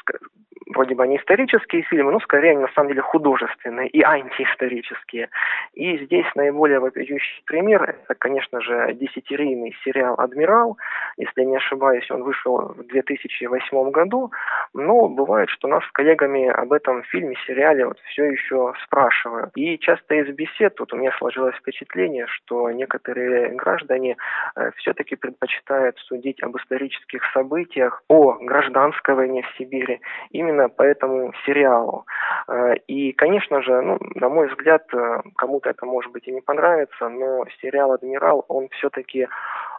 вроде 0.67 0.95
бы 0.95 1.03
они 1.03 1.17
исторические 1.17 1.83
фильмы, 1.83 2.11
но 2.11 2.19
скорее 2.19 2.51
они 2.51 2.61
на 2.61 2.71
самом 2.73 2.89
деле 2.89 3.01
художественные 3.01 3.89
и 3.89 4.01
антиисторические. 4.01 5.29
И 5.73 5.97
здесь 6.05 6.25
наиболее 6.35 6.79
вопиющий 6.79 7.43
пример, 7.45 7.83
это, 7.83 8.15
конечно 8.15 8.61
же, 8.61 8.93
десятирийный 8.93 9.75
сериал 9.83 10.15
«Адмирал». 10.17 10.77
Если 11.17 11.43
не 11.43 11.57
ошибаюсь, 11.57 12.09
он 12.11 12.23
вышел 12.23 12.73
в 12.75 12.83
2008 12.87 13.91
году, 13.91 14.31
но 14.73 15.07
бывает, 15.07 15.49
что 15.49 15.67
нас 15.67 15.83
с 15.85 15.91
коллегами 15.91 16.47
об 16.47 16.73
этом 16.73 17.03
фильме, 17.03 17.35
сериале 17.45 17.85
вот 17.85 17.99
все 18.11 18.25
еще 18.25 18.73
спрашивают. 18.83 19.51
И 19.55 19.77
часто 19.79 20.15
из 20.15 20.33
бесед 20.35 20.79
вот 20.79 20.93
у 20.93 20.97
меня 20.97 21.11
сложилось 21.17 21.55
впечатление, 21.55 22.25
что 22.27 22.69
некоторые 22.71 23.49
граждане 23.49 24.17
э, 24.55 24.71
все-таки 24.77 25.15
предпочитают 25.15 25.97
судить 25.99 26.41
об 26.43 26.55
исторических 26.93 27.23
событиях, 27.33 28.03
о 28.07 28.33
гражданской 28.33 29.15
войне 29.15 29.43
в 29.43 29.57
Сибири 29.57 30.01
именно 30.31 30.69
по 30.69 30.83
этому 30.83 31.33
сериалу. 31.45 32.05
Э, 32.47 32.75
и, 32.87 33.11
конечно 33.13 33.61
же, 33.61 33.81
ну, 33.81 33.97
на 34.15 34.29
мой 34.29 34.47
взгляд, 34.47 34.83
э, 34.93 35.21
кому-то 35.35 35.69
это 35.69 35.85
может 35.85 36.11
быть 36.11 36.27
и 36.27 36.31
не 36.31 36.41
понравится, 36.41 37.09
но 37.09 37.45
сериал 37.61 37.91
«Адмирал», 37.91 38.45
он 38.47 38.69
все-таки 38.69 39.27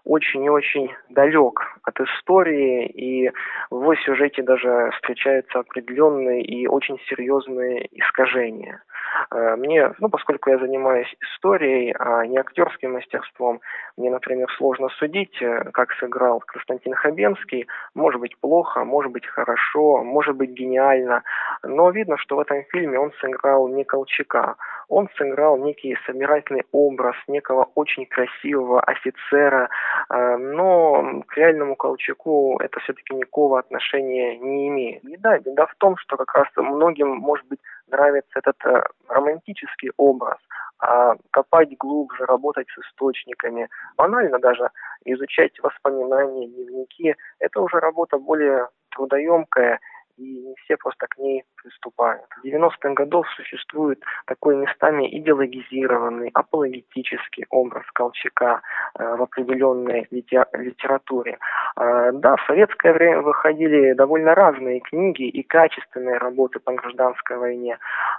очень 0.05 0.45
и 0.45 0.51
очень 0.51 0.91
далек 1.09 1.61
от 1.83 2.01
истории, 2.01 2.87
и 2.87 3.31
в 3.71 3.81
его 3.81 3.95
сюжете 3.97 4.43
даже 4.43 4.91
встречаются 4.97 5.61
определенные 5.61 6.43
и 6.43 6.67
очень 6.67 6.99
серьезные 7.09 7.89
искажения. 7.93 8.83
Э, 9.31 9.57
мне, 9.57 9.93
ну, 9.99 10.09
поскольку 10.09 10.51
я 10.51 10.59
занимаюсь 10.59 11.15
историей, 11.21 11.95
а 11.99 12.27
не 12.27 12.39
актерским 12.39 12.93
мастерством, 12.93 13.61
мне, 13.97 14.11
например, 14.11 14.51
сложно 14.57 14.89
судить, 14.99 15.41
э, 15.41 15.71
как 15.73 15.93
сыграл 15.93 16.41
Константин 16.41 16.95
Хабенский. 16.95 17.67
Может 17.95 18.21
быть 18.21 18.37
плохо, 18.39 18.85
может 18.85 19.13
быть 19.13 19.27
хорошо, 19.27 20.03
может 20.03 20.37
быть 20.37 20.51
гениально, 20.51 21.23
но 21.63 21.91
видно, 21.91 22.17
что 22.19 22.37
в 22.37 22.41
этом 22.41 22.65
фильме 22.71 22.99
он 22.99 23.13
сыграл 23.21 23.69
не 23.69 23.85
Колчака, 23.85 24.57
он 24.89 25.09
сыграл 25.17 25.59
некий 25.59 25.97
собирательный 26.07 26.65
образ 26.73 27.17
некого 27.29 27.69
очень 27.75 28.07
красивого 28.07 28.81
офицера, 28.81 29.69
но 30.11 31.23
к 31.27 31.37
реальному 31.37 31.77
Колчаку 31.77 32.59
это 32.61 32.81
все-таки 32.81 33.15
никакого 33.15 33.59
отношения 33.59 34.37
не 34.39 34.69
имеет. 34.69 35.05
И 35.05 35.17
да, 35.17 35.39
беда 35.39 35.67
в 35.67 35.75
том, 35.77 35.97
что 35.97 36.17
как 36.17 36.35
раз 36.35 36.49
многим, 36.57 37.09
может 37.09 37.47
быть, 37.47 37.61
нравится 37.89 38.39
этот 38.39 38.57
э, 38.65 38.83
романтический 39.09 39.91
образ, 39.97 40.39
а 40.79 41.15
копать 41.31 41.77
глубже, 41.79 42.25
работать 42.27 42.67
с 42.69 42.79
источниками, 42.79 43.69
банально 43.97 44.39
даже 44.39 44.71
изучать 45.05 45.53
воспоминания, 45.63 46.47
дневники, 46.47 47.15
это 47.39 47.61
уже 47.61 47.79
работа 47.79 48.19
более 48.19 48.69
трудоемкая 48.91 49.81
и 50.17 50.23
не 50.23 50.55
все 50.65 50.77
просто 50.77 51.07
к 51.09 51.19
ней 51.19 51.45
приступают. 51.63 52.25
В 52.43 52.47
90-х 52.47 52.91
годах 52.95 53.27
существует 53.37 54.03
такой 54.27 54.57
местами 54.57 55.09
идеологизированный, 55.19 56.31
апологетический 56.35 57.47
образ 57.51 57.85
Колчака 57.93 58.61
э, 58.99 59.17
в 59.17 59.23
определенной 59.23 60.07
литературе. 60.11 61.39
Э, 61.77 62.13
да, 62.13 62.37
в 62.37 62.45
советское 62.47 62.93
время 62.93 63.23
выходили 63.23 63.95
довольно 63.95 64.35
разные 64.35 64.81
книги 64.81 65.25
и 65.25 65.43
качественные 65.43 66.19
работы 66.19 66.61
по 66.61 66.73
гражданской 66.73 67.37
войне. 67.37 67.79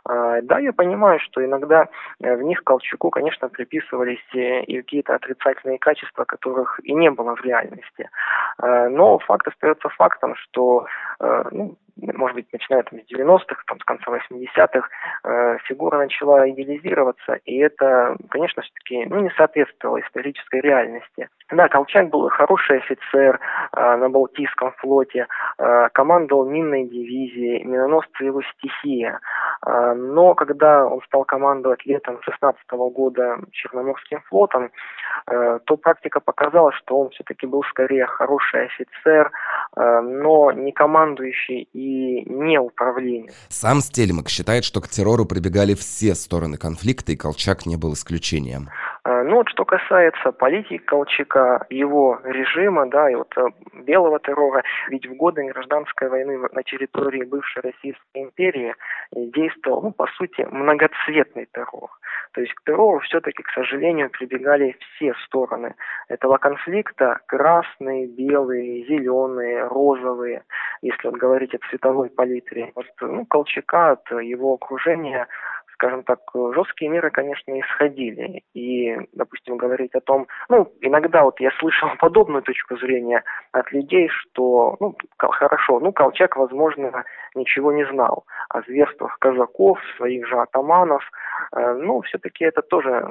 Э, 0.10 0.42
да, 0.44 0.60
я 0.60 0.74
понимаю, 0.74 1.20
что 1.20 1.44
иногда 1.44 1.88
в 2.20 2.42
них 2.42 2.64
Колчаку, 2.64 3.10
конечно, 3.10 3.50
приписывались 3.50 4.26
и 4.34 4.82
какие-то 4.82 5.16
отрицательные 5.16 5.78
качества, 5.78 6.26
которых 6.26 6.80
и 6.84 6.94
не 6.94 7.10
было 7.12 7.36
в 7.36 7.42
реальности. 7.42 8.10
Но 8.62 9.20
факт 9.20 9.48
остается 9.48 9.90
фактом, 9.90 10.36
что 10.36 10.88
ну, 11.52 11.76
может 11.98 12.36
быть, 12.36 12.52
начиная 12.52 12.84
там, 12.84 13.00
с 13.00 13.12
90-х, 13.12 13.64
там, 13.68 13.80
с 13.80 13.84
конца 13.84 14.12
80-х, 14.12 14.90
э, 15.24 15.58
фигура 15.66 15.98
начала 15.98 16.50
идеализироваться, 16.50 17.40
и 17.46 17.58
это, 17.58 18.16
конечно, 18.30 18.62
все-таки 18.64 19.06
ну, 19.06 19.22
не 19.22 19.30
соответствовало 19.32 20.02
исторической 20.02 20.62
реальности. 20.62 21.30
Да, 21.52 21.68
Колчак 21.68 22.10
был 22.10 22.28
хороший 22.30 22.78
офицер 22.80 23.40
э, 23.72 23.96
на 23.98 24.10
Балтийском 24.10 24.74
флоте, 24.80 25.28
э, 25.60 25.90
командовал 25.94 26.46
минной 26.46 26.86
дивизией, 26.86 27.64
миноносцы 27.64 28.24
его 28.24 28.42
стихия. 28.58 29.20
Э, 29.66 29.94
но 29.94 30.34
когда 30.34 30.88
он 30.88 31.02
стал 31.06 31.24
командовать 31.24 31.86
летом 31.86 32.20
16 32.24 32.60
-го 32.72 32.90
года 32.90 33.38
Черноморским 33.52 34.22
флотом, 34.28 34.72
э, 35.28 35.60
то 35.66 35.78
практика 35.78 36.20
показала, 36.20 36.72
что 36.72 37.00
он 37.00 37.10
все-таки 37.12 37.46
был 37.46 37.64
скорее 37.70 38.08
хороший 38.08 38.66
офицер, 38.66 39.32
э, 39.78 40.02
но 40.02 40.52
не 40.52 40.72
командующий 40.72 41.70
и 41.74 42.28
не 42.28 42.60
управленец. 42.60 43.36
Сам 43.50 43.82
Стельмак 43.82 44.30
считает, 44.30 44.64
что 44.64 44.82
к 44.82 44.88
террору 44.88 45.26
прибегали 45.26 45.76
все 45.76 46.16
стороны 46.16 46.58
конфликта, 46.58 47.12
и 47.12 47.16
Колчак 47.16 47.68
не 47.68 47.78
был 47.78 47.94
исключением. 47.94 48.70
Э, 49.26 49.28
ну 49.28 49.36
вот 49.38 49.50
что 49.50 49.66
касается 49.66 50.32
политики 50.32 50.78
Колчака, 50.78 51.66
его 51.70 52.20
режима, 52.24 52.88
да, 52.90 53.10
и 53.10 53.16
вот 53.16 53.34
э, 53.38 53.48
белого 53.74 54.20
террора, 54.20 54.64
ведь 54.90 55.08
в 55.08 55.16
годы 55.16 55.44
гражданской 55.46 56.10
войны 56.10 56.38
на 56.52 56.64
территории 56.64 57.24
бывшей 57.24 57.62
Российской 57.62 58.24
империи 58.24 58.76
действовал, 59.12 59.82
ну, 59.82 59.92
по 59.92 60.08
сути, 60.18 60.48
многоцветный 60.50 61.48
террор. 61.52 61.90
То 62.34 62.42
есть 62.42 62.54
к 62.54 62.64
террору 62.64 63.00
все-таки, 63.00 63.44
к 63.44 63.50
сожалению, 63.52 64.10
прибегали 64.10 64.76
все 64.80 65.14
стороны 65.26 65.76
этого 66.10 66.38
конфликта. 66.38 67.20
Красные, 67.28 68.08
белые, 68.08 68.86
зеленые, 68.86 69.68
розовые, 69.68 70.44
если 70.82 71.08
вот 71.08 71.18
говорить 71.18 71.56
о 71.56 71.60
цветовой 71.70 72.10
палитре. 72.10 72.72
Вот, 72.76 72.88
ну, 73.02 73.26
Колчака 73.26 73.92
от 73.92 74.12
его 74.12 74.56
окружения 74.56 75.28
скажем 75.76 76.04
так, 76.04 76.20
жесткие 76.34 76.90
меры, 76.90 77.12
конечно, 77.12 77.60
исходили. 77.60 78.44
И, 78.54 78.98
допустим, 79.14 79.58
говорить 79.58 79.94
о 79.94 80.02
том, 80.02 80.28
ну, 80.50 80.72
иногда 80.82 81.24
вот 81.24 81.40
я 81.40 81.52
слышал 81.60 81.90
подобную 82.00 82.42
точку 82.42 82.78
зрения 82.78 83.24
от 83.52 83.72
людей, 83.72 84.10
что, 84.10 84.78
ну, 84.80 84.96
хорошо, 85.18 85.80
ну, 85.80 85.92
Колчак, 85.92 86.38
возможно, 86.38 87.04
ничего 87.36 87.72
не 87.74 87.86
знал 87.86 88.26
о 88.50 88.62
зверствах 88.62 89.18
казаков, 89.20 89.78
своих 89.98 90.26
же 90.28 90.38
атаманов. 90.38 91.04
Э, 91.52 91.74
ну, 91.74 92.02
все-таки 92.02 92.46
это 92.46 92.62
тоже 92.62 93.08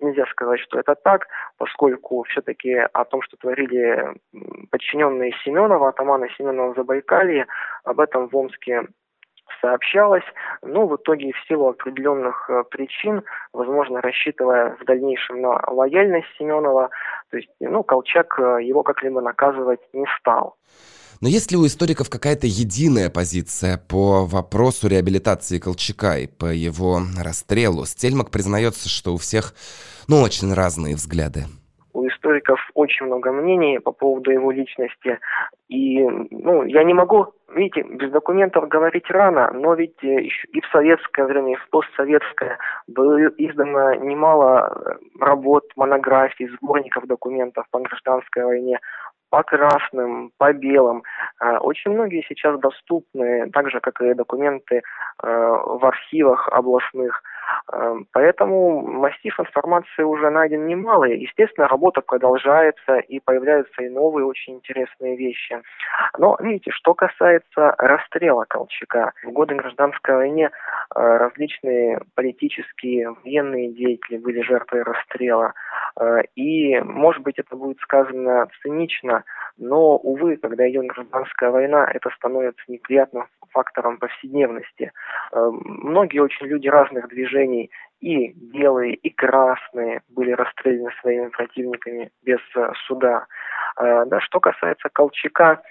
нельзя 0.00 0.26
сказать, 0.26 0.60
что 0.60 0.80
это 0.80 0.94
так, 0.96 1.28
поскольку 1.56 2.24
все-таки 2.24 2.74
о 2.74 3.04
том, 3.04 3.22
что 3.22 3.36
творили 3.36 4.14
подчиненные 4.70 5.32
Семенова, 5.44 5.90
атаманы 5.90 6.28
Семенова 6.36 6.72
в 6.72 6.76
Забайкалье, 6.76 7.46
об 7.84 8.00
этом 8.00 8.28
в 8.28 8.36
Омске 8.36 8.88
сообщалось, 9.62 10.24
но 10.60 10.86
в 10.86 10.96
итоге 10.96 11.32
в 11.32 11.48
силу 11.48 11.68
определенных 11.68 12.50
э, 12.50 12.64
причин, 12.70 13.22
возможно, 13.52 14.02
рассчитывая 14.02 14.76
в 14.80 14.84
дальнейшем 14.84 15.40
на 15.40 15.58
лояльность 15.70 16.26
Семенова, 16.38 16.90
то 17.30 17.36
есть, 17.36 17.48
ну, 17.60 17.82
Колчак 17.82 18.38
э, 18.38 18.58
его 18.62 18.82
как-либо 18.82 19.22
наказывать 19.22 19.80
не 19.94 20.06
стал. 20.18 20.56
Но 21.20 21.28
есть 21.28 21.52
ли 21.52 21.56
у 21.56 21.64
историков 21.64 22.10
какая-то 22.10 22.48
единая 22.48 23.08
позиция 23.08 23.78
по 23.78 24.26
вопросу 24.26 24.88
реабилитации 24.88 25.60
Колчака 25.60 26.18
и 26.18 26.26
по 26.26 26.46
его 26.46 27.00
расстрелу? 27.16 27.86
Стельмак 27.86 28.32
признается, 28.32 28.88
что 28.88 29.14
у 29.14 29.18
всех, 29.18 29.54
ну, 30.08 30.20
очень 30.20 30.52
разные 30.52 30.96
взгляды. 30.96 31.44
У 31.92 32.06
историков 32.08 32.58
очень 32.74 33.06
много 33.06 33.32
мнений 33.32 33.78
по 33.78 33.92
поводу 33.92 34.30
его 34.30 34.50
личности. 34.50 35.18
И 35.68 36.02
ну, 36.30 36.64
я 36.64 36.84
не 36.84 36.94
могу, 36.94 37.32
видите, 37.54 37.82
без 37.82 38.10
документов 38.10 38.68
говорить 38.68 39.10
рано, 39.10 39.50
но 39.52 39.74
ведь 39.74 40.02
э, 40.02 40.22
и 40.22 40.60
в 40.60 40.66
советское 40.72 41.26
время, 41.26 41.52
и 41.52 41.56
в 41.56 41.68
постсоветское 41.70 42.58
было 42.86 43.26
издано 43.38 43.94
немало 43.94 44.72
э, 44.74 45.24
работ, 45.24 45.64
монографий, 45.76 46.48
сборников 46.48 47.06
документов 47.06 47.66
по 47.70 47.80
гражданской 47.80 48.44
войне 48.44 48.78
по 49.30 49.42
красным, 49.42 50.30
по 50.36 50.52
белым. 50.52 51.04
А, 51.38 51.58
очень 51.58 51.92
многие 51.92 52.22
сейчас 52.28 52.60
доступны, 52.60 53.50
так 53.50 53.70
же, 53.70 53.80
как 53.80 54.02
и 54.02 54.12
документы 54.12 54.82
в 55.22 55.86
архивах 55.86 56.48
областных. 56.48 57.22
Эм, 57.72 58.06
поэтому 58.12 58.82
массив 58.82 59.38
информации 59.38 60.02
уже 60.02 60.30
найден 60.30 60.66
немалый. 60.66 61.18
Естественно, 61.18 61.68
работа 61.68 62.00
продолжается 62.00 62.98
и 62.98 63.20
появляются 63.20 63.82
и 63.82 63.88
новые 63.88 64.26
очень 64.26 64.54
интересные 64.54 65.16
вещи. 65.16 65.62
Но, 66.18 66.36
видите, 66.40 66.70
что 66.70 66.94
касается 66.94 67.74
расстрела 67.78 68.44
Колчака. 68.48 69.12
В 69.24 69.30
годы 69.32 69.54
гражданской 69.54 70.14
войны 70.14 70.50
э, 70.50 70.50
различные 70.94 72.00
политические, 72.14 73.14
военные 73.24 73.72
деятели 73.72 74.18
были 74.18 74.42
жертвой 74.42 74.82
расстрела. 74.82 75.54
Э, 75.98 76.22
и, 76.34 76.78
может 76.80 77.22
быть, 77.22 77.38
это 77.38 77.56
будет 77.56 77.78
сказано 77.80 78.48
цинично, 78.62 79.24
но, 79.56 79.96
увы, 79.96 80.36
когда 80.36 80.68
идет 80.68 80.86
гражданская 80.86 81.50
война, 81.50 81.88
это 81.92 82.10
становится 82.10 82.62
неприятным 82.68 83.26
фактором 83.52 83.98
повседневности. 83.98 84.92
Э, 85.32 85.50
многие 85.52 86.20
очень 86.20 86.46
люди 86.46 86.68
разных 86.68 87.08
движений, 87.08 87.31
и 88.00 88.32
белые, 88.34 88.94
и 88.94 89.10
красные, 89.10 90.02
были 90.08 90.32
расстреляны 90.32 90.90
своими 91.00 91.28
противниками 91.28 92.10
без 92.22 92.40
э, 92.56 92.72
суда. 92.86 93.26
Э, 93.76 94.04
да, 94.06 94.20
что 94.20 94.40
касается 94.40 94.88
Колчака, 94.92 95.62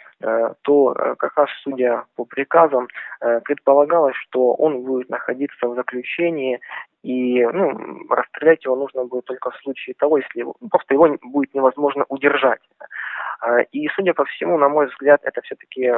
то 0.61 0.93
как 1.17 1.35
раз 1.35 1.49
судя 1.63 2.03
по 2.15 2.25
приказам 2.25 2.87
предполагалось, 3.43 4.15
что 4.17 4.53
он 4.53 4.83
будет 4.83 5.09
находиться 5.09 5.67
в 5.67 5.73
заключении 5.73 6.59
и 7.01 7.43
ну, 7.43 8.07
расстрелять 8.07 8.63
его 8.63 8.75
нужно 8.75 9.05
будет 9.05 9.25
только 9.25 9.49
в 9.49 9.57
случае 9.57 9.95
того, 9.95 10.17
если 10.17 10.41
его, 10.41 10.55
ну, 10.61 10.69
просто 10.69 10.93
его 10.93 11.17
будет 11.23 11.53
невозможно 11.55 12.05
удержать. 12.07 12.61
И, 13.71 13.87
судя 13.95 14.13
по 14.13 14.25
всему, 14.25 14.57
на 14.59 14.69
мой 14.69 14.87
взгляд, 14.87 15.21
это 15.23 15.41
все-таки 15.41 15.91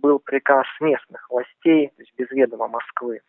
был 0.00 0.18
приказ 0.18 0.66
местных 0.80 1.30
властей, 1.30 1.88
то 1.96 2.02
есть 2.02 2.12
без 2.16 2.28
ведома 2.30 2.66
Москвы. 2.66 3.20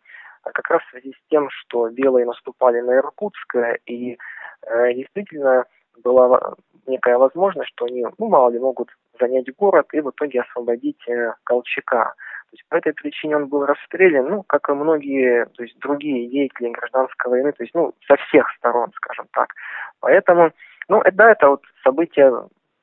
А 0.42 0.52
как 0.52 0.70
раз 0.70 0.82
в 0.82 0.90
связи 0.90 1.12
с 1.12 1.28
тем, 1.30 1.48
что 1.50 1.88
белые 1.90 2.26
наступали 2.26 2.80
на 2.80 2.96
Иркутское, 2.96 3.78
и 3.86 4.16
э, 4.62 4.94
действительно 4.94 5.64
была 6.02 6.54
некая 6.86 7.18
возможность, 7.18 7.70
что 7.70 7.86
они, 7.86 8.06
ну, 8.18 8.28
мало 8.28 8.50
ли, 8.50 8.58
могут 8.58 8.88
занять 9.18 9.54
город 9.56 9.86
и 9.92 10.00
в 10.00 10.10
итоге 10.10 10.40
освободить 10.40 11.06
э, 11.08 11.34
Колчака. 11.44 12.14
То 12.50 12.56
есть 12.56 12.64
по 12.68 12.74
этой 12.76 12.92
причине 12.94 13.36
он 13.36 13.46
был 13.46 13.64
расстрелян, 13.64 14.28
ну, 14.28 14.42
как 14.42 14.68
и 14.68 14.72
многие, 14.72 15.46
то 15.56 15.62
есть 15.62 15.78
другие 15.78 16.28
деятели 16.28 16.70
гражданской 16.70 17.30
войны, 17.30 17.52
то 17.52 17.62
есть, 17.62 17.74
ну, 17.74 17.94
со 18.06 18.16
всех 18.16 18.50
сторон, 18.56 18.90
скажем 18.96 19.26
так. 19.32 19.54
Поэтому, 20.00 20.50
ну, 20.88 21.02
да, 21.12 21.32
это 21.32 21.50
вот 21.50 21.62
событие 21.84 22.32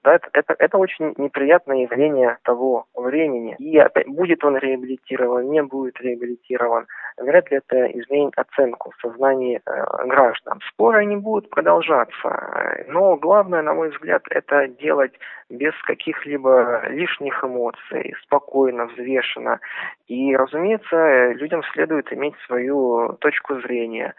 да, 0.08 0.16
это, 0.16 0.30
это, 0.32 0.56
это 0.58 0.78
очень 0.78 1.14
неприятное 1.18 1.80
явление 1.80 2.38
того 2.44 2.86
времени. 2.96 3.58
И 3.60 3.78
опять, 3.78 4.08
будет 4.08 4.42
он 4.46 4.56
реабилитирован, 4.56 5.50
не 5.50 5.62
будет 5.64 6.00
реабилитирован, 6.00 6.88
вряд 7.18 7.52
ли 7.52 7.58
это 7.58 7.88
изменит 7.88 8.32
оценку 8.38 8.92
в 8.92 9.02
сознании 9.02 9.60
э, 9.66 10.06
граждан. 10.06 10.62
Споры 10.70 11.00
они 11.00 11.18
будут 11.18 11.50
продолжаться, 11.50 12.86
но 12.88 13.18
главное, 13.18 13.62
на 13.62 13.74
мой 13.74 13.90
взгляд, 13.90 14.24
это 14.30 14.70
делать 14.70 15.12
без 15.50 15.74
каких-либо 15.84 16.88
лишних 16.90 17.44
эмоций, 17.44 18.14
спокойно, 18.24 18.86
взвешенно. 18.86 19.60
И, 20.08 20.36
разумеется, 20.36 21.32
людям 21.34 21.64
следует 21.74 22.12
иметь 22.14 22.36
свою 22.46 23.18
точку 23.20 23.60
зрения, 23.62 24.14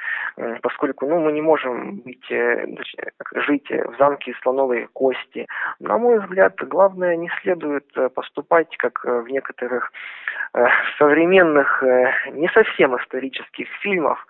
поскольку 0.63 1.07
ну, 1.07 1.21
мы 1.21 1.33
не 1.33 1.43
можем 1.43 1.97
быть, 2.01 2.31
э, 2.31 2.67
жить 3.35 3.71
в 3.71 3.97
замке 3.99 4.35
слоновой 4.43 4.89
кости, 4.93 5.47
на 5.81 5.97
мой 5.97 6.19
взгляд, 6.19 6.55
главное, 6.69 7.17
не 7.17 7.31
следует 7.41 7.87
э, 7.97 8.09
поступать, 8.09 8.77
как 8.79 9.05
э, 9.05 9.21
в 9.21 9.29
некоторых 9.29 9.93
э, 10.55 10.65
современных, 10.99 11.83
не 12.33 12.49
совсем 12.49 12.97
исторических 12.97 13.69
фильмах. 13.81 14.27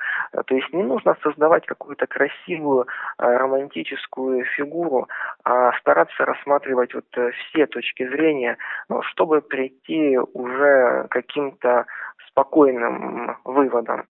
То 0.46 0.54
есть 0.54 0.72
не 0.72 0.82
нужно 0.82 1.16
создавать 1.22 1.64
какую-то 1.64 2.06
красивую 2.06 2.86
романтическую 3.16 4.44
фигуру, 4.44 5.08
а 5.44 5.72
стараться 5.78 6.24
рассматривать 6.24 6.92
вот 6.94 7.06
все 7.12 7.66
точки 7.66 8.06
зрения, 8.06 8.58
ну, 8.88 9.02
чтобы 9.02 9.40
прийти 9.40 10.18
уже 10.18 11.06
каким-то 11.10 11.86
спокойным 12.28 13.38
выводам. 13.44 14.04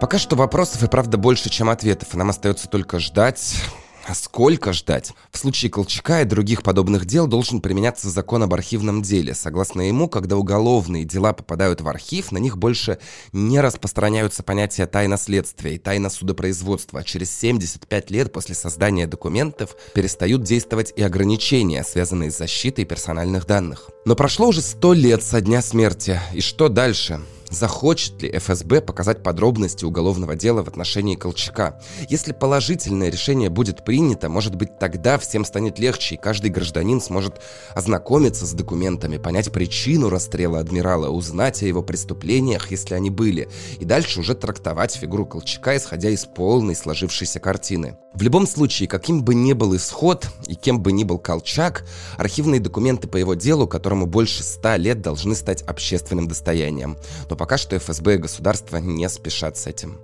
Пока 0.00 0.18
что 0.18 0.36
вопросов 0.36 0.82
и 0.82 0.90
правда 0.90 1.18
больше, 1.18 1.50
чем 1.50 1.68
ответов. 1.68 2.14
Нам 2.14 2.30
остается 2.30 2.70
только 2.70 2.98
ждать, 2.98 3.64
а 4.08 4.14
сколько 4.14 4.72
ждать? 4.72 5.12
В 5.30 5.38
случае 5.38 5.70
Колчака 5.70 6.22
и 6.22 6.24
других 6.24 6.62
подобных 6.62 7.04
дел 7.04 7.26
должен 7.26 7.60
применяться 7.60 8.08
закон 8.08 8.42
об 8.42 8.54
архивном 8.54 9.02
деле. 9.02 9.34
Согласно 9.34 9.82
ему, 9.82 10.08
когда 10.08 10.36
уголовные 10.36 11.04
дела 11.04 11.32
попадают 11.32 11.80
в 11.80 11.88
архив, 11.88 12.32
на 12.32 12.38
них 12.38 12.56
больше 12.56 12.98
не 13.32 13.60
распространяются 13.60 14.42
понятия 14.42 14.86
тайна 14.86 15.18
следствия 15.18 15.74
и 15.74 15.78
тайна 15.78 16.08
судопроизводства. 16.08 17.00
А 17.00 17.04
через 17.04 17.30
75 17.38 18.10
лет 18.10 18.32
после 18.32 18.54
создания 18.54 19.06
документов 19.06 19.76
перестают 19.94 20.42
действовать 20.42 20.92
и 20.96 21.02
ограничения, 21.02 21.84
связанные 21.84 22.30
с 22.30 22.38
защитой 22.38 22.84
персональных 22.84 23.46
данных. 23.46 23.90
Но 24.06 24.16
прошло 24.16 24.48
уже 24.48 24.62
100 24.62 24.92
лет 24.94 25.22
со 25.22 25.40
дня 25.40 25.60
смерти. 25.60 26.18
И 26.32 26.40
что 26.40 26.68
дальше? 26.68 27.20
Захочет 27.50 28.22
ли 28.22 28.30
ФСБ 28.38 28.82
показать 28.82 29.22
подробности 29.22 29.84
уголовного 29.84 30.36
дела 30.36 30.62
в 30.62 30.68
отношении 30.68 31.16
Колчака? 31.16 31.80
Если 32.08 32.32
положительное 32.32 33.10
решение 33.10 33.48
будет 33.48 33.84
принято, 33.84 34.28
может 34.28 34.54
быть 34.54 34.78
тогда 34.78 35.18
всем 35.18 35.44
станет 35.44 35.78
легче, 35.78 36.16
и 36.16 36.18
каждый 36.18 36.50
гражданин 36.50 37.00
сможет 37.00 37.40
ознакомиться 37.74 38.46
с 38.46 38.52
документами, 38.52 39.16
понять 39.16 39.50
причину 39.50 40.10
расстрела 40.10 40.58
адмирала, 40.58 41.08
узнать 41.08 41.62
о 41.62 41.66
его 41.66 41.82
преступлениях, 41.82 42.70
если 42.70 42.94
они 42.94 43.08
были, 43.08 43.48
и 43.78 43.84
дальше 43.84 44.20
уже 44.20 44.34
трактовать 44.34 44.94
фигуру 44.94 45.24
Колчака, 45.24 45.76
исходя 45.76 46.10
из 46.10 46.26
полной 46.26 46.76
сложившейся 46.76 47.40
картины. 47.40 47.96
В 48.12 48.22
любом 48.22 48.46
случае, 48.46 48.88
каким 48.88 49.22
бы 49.22 49.34
ни 49.34 49.52
был 49.52 49.76
исход 49.76 50.26
и 50.46 50.54
кем 50.54 50.80
бы 50.80 50.92
ни 50.92 51.04
был 51.04 51.18
Колчак, 51.18 51.86
архивные 52.16 52.60
документы 52.60 53.06
по 53.06 53.16
его 53.16 53.34
делу, 53.34 53.66
которому 53.66 54.06
больше 54.06 54.42
ста 54.42 54.76
лет, 54.76 55.00
должны 55.00 55.34
стать 55.34 55.62
общественным 55.62 56.26
достоянием. 56.26 56.96
Но 57.30 57.36
пока 57.38 57.56
что 57.56 57.78
ФСБ 57.78 58.16
и 58.16 58.18
государство 58.18 58.76
не 58.76 59.08
спешат 59.08 59.56
с 59.56 59.66
этим. 59.66 59.98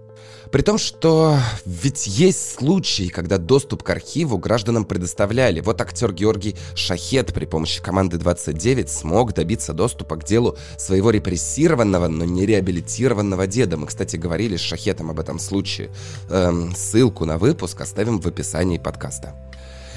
При 0.50 0.62
том, 0.62 0.78
что 0.78 1.36
ведь 1.64 2.06
есть 2.06 2.54
случаи, 2.54 3.08
когда 3.08 3.38
доступ 3.38 3.82
к 3.82 3.90
архиву 3.90 4.38
гражданам 4.38 4.84
предоставляли. 4.84 5.60
Вот 5.60 5.80
актер 5.80 6.12
Георгий 6.12 6.54
Шахет 6.74 7.34
при 7.34 7.44
помощи 7.44 7.82
команды 7.82 8.18
29 8.18 8.88
смог 8.88 9.34
добиться 9.34 9.72
доступа 9.72 10.16
к 10.16 10.24
делу 10.24 10.56
своего 10.78 11.10
репрессированного, 11.10 12.08
но 12.08 12.24
не 12.24 12.46
реабилитированного 12.46 13.46
деда. 13.46 13.76
Мы, 13.76 13.86
кстати, 13.86 14.16
говорили 14.16 14.56
с 14.56 14.60
Шахетом 14.60 15.10
об 15.10 15.18
этом 15.18 15.38
случае. 15.38 15.90
Эм, 16.30 16.74
ссылку 16.76 17.24
на 17.24 17.38
выпуск 17.38 17.80
оставим 17.80 18.20
в 18.20 18.26
описании 18.26 18.78
подкаста. 18.78 19.34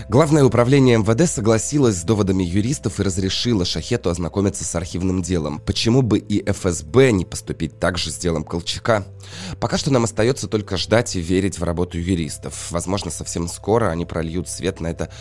Главное 0.09 0.45
управление 0.45 0.97
МВД 0.99 1.29
согласилось 1.29 1.97
с 1.97 2.03
доводами 2.03 2.41
юристов 2.41 2.97
и 2.99 3.03
разрешило 3.03 3.65
Шахету 3.65 4.09
ознакомиться 4.09 4.63
с 4.63 4.73
архивным 4.73 5.21
делом. 5.21 5.59
Почему 5.59 6.01
бы 6.01 6.17
и 6.17 6.49
ФСБ 6.49 7.11
не 7.11 7.25
поступить 7.25 7.77
так 7.77 7.97
же 7.97 8.09
с 8.09 8.17
делом 8.17 8.45
Колчака? 8.45 9.05
Пока 9.59 9.77
что 9.77 9.91
нам 9.91 10.05
остается 10.05 10.47
только 10.47 10.77
ждать 10.77 11.17
и 11.17 11.19
верить 11.19 11.59
в 11.59 11.63
работу 11.63 11.97
юристов. 11.97 12.71
Возможно, 12.71 13.11
совсем 13.11 13.49
скоро 13.49 13.89
они 13.89 14.05
прольют 14.05 14.47
свет 14.47 14.79
на 14.79 14.87
это 14.87 15.11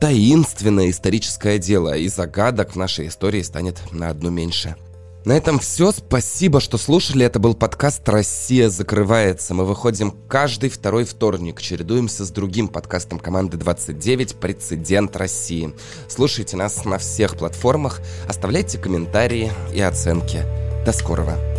таинственное 0.00 0.88
историческое 0.88 1.58
дело, 1.58 1.94
и 1.94 2.08
загадок 2.08 2.72
в 2.72 2.76
нашей 2.76 3.08
истории 3.08 3.42
станет 3.42 3.80
на 3.92 4.08
одну 4.08 4.30
меньше. 4.30 4.76
На 5.24 5.36
этом 5.36 5.60
все. 5.60 5.92
Спасибо, 5.92 6.60
что 6.60 6.78
слушали. 6.78 7.24
Это 7.24 7.38
был 7.38 7.54
подкаст 7.54 8.08
«Россия 8.08 8.68
закрывается». 8.68 9.54
Мы 9.54 9.64
выходим 9.64 10.12
каждый 10.28 10.68
второй 10.68 11.04
вторник. 11.04 11.60
Чередуемся 11.60 12.24
с 12.24 12.30
другим 12.30 12.66
подкастом 12.66 13.20
команды 13.20 13.56
29 13.56 14.36
«Прецедент 14.36 15.16
России». 15.16 15.74
Слушайте 16.08 16.56
нас 16.56 16.84
на 16.84 16.98
всех 16.98 17.36
платформах. 17.36 18.00
Оставляйте 18.28 18.78
комментарии 18.78 19.52
и 19.72 19.80
оценки. 19.80 20.42
До 20.84 20.92
скорого. 20.92 21.51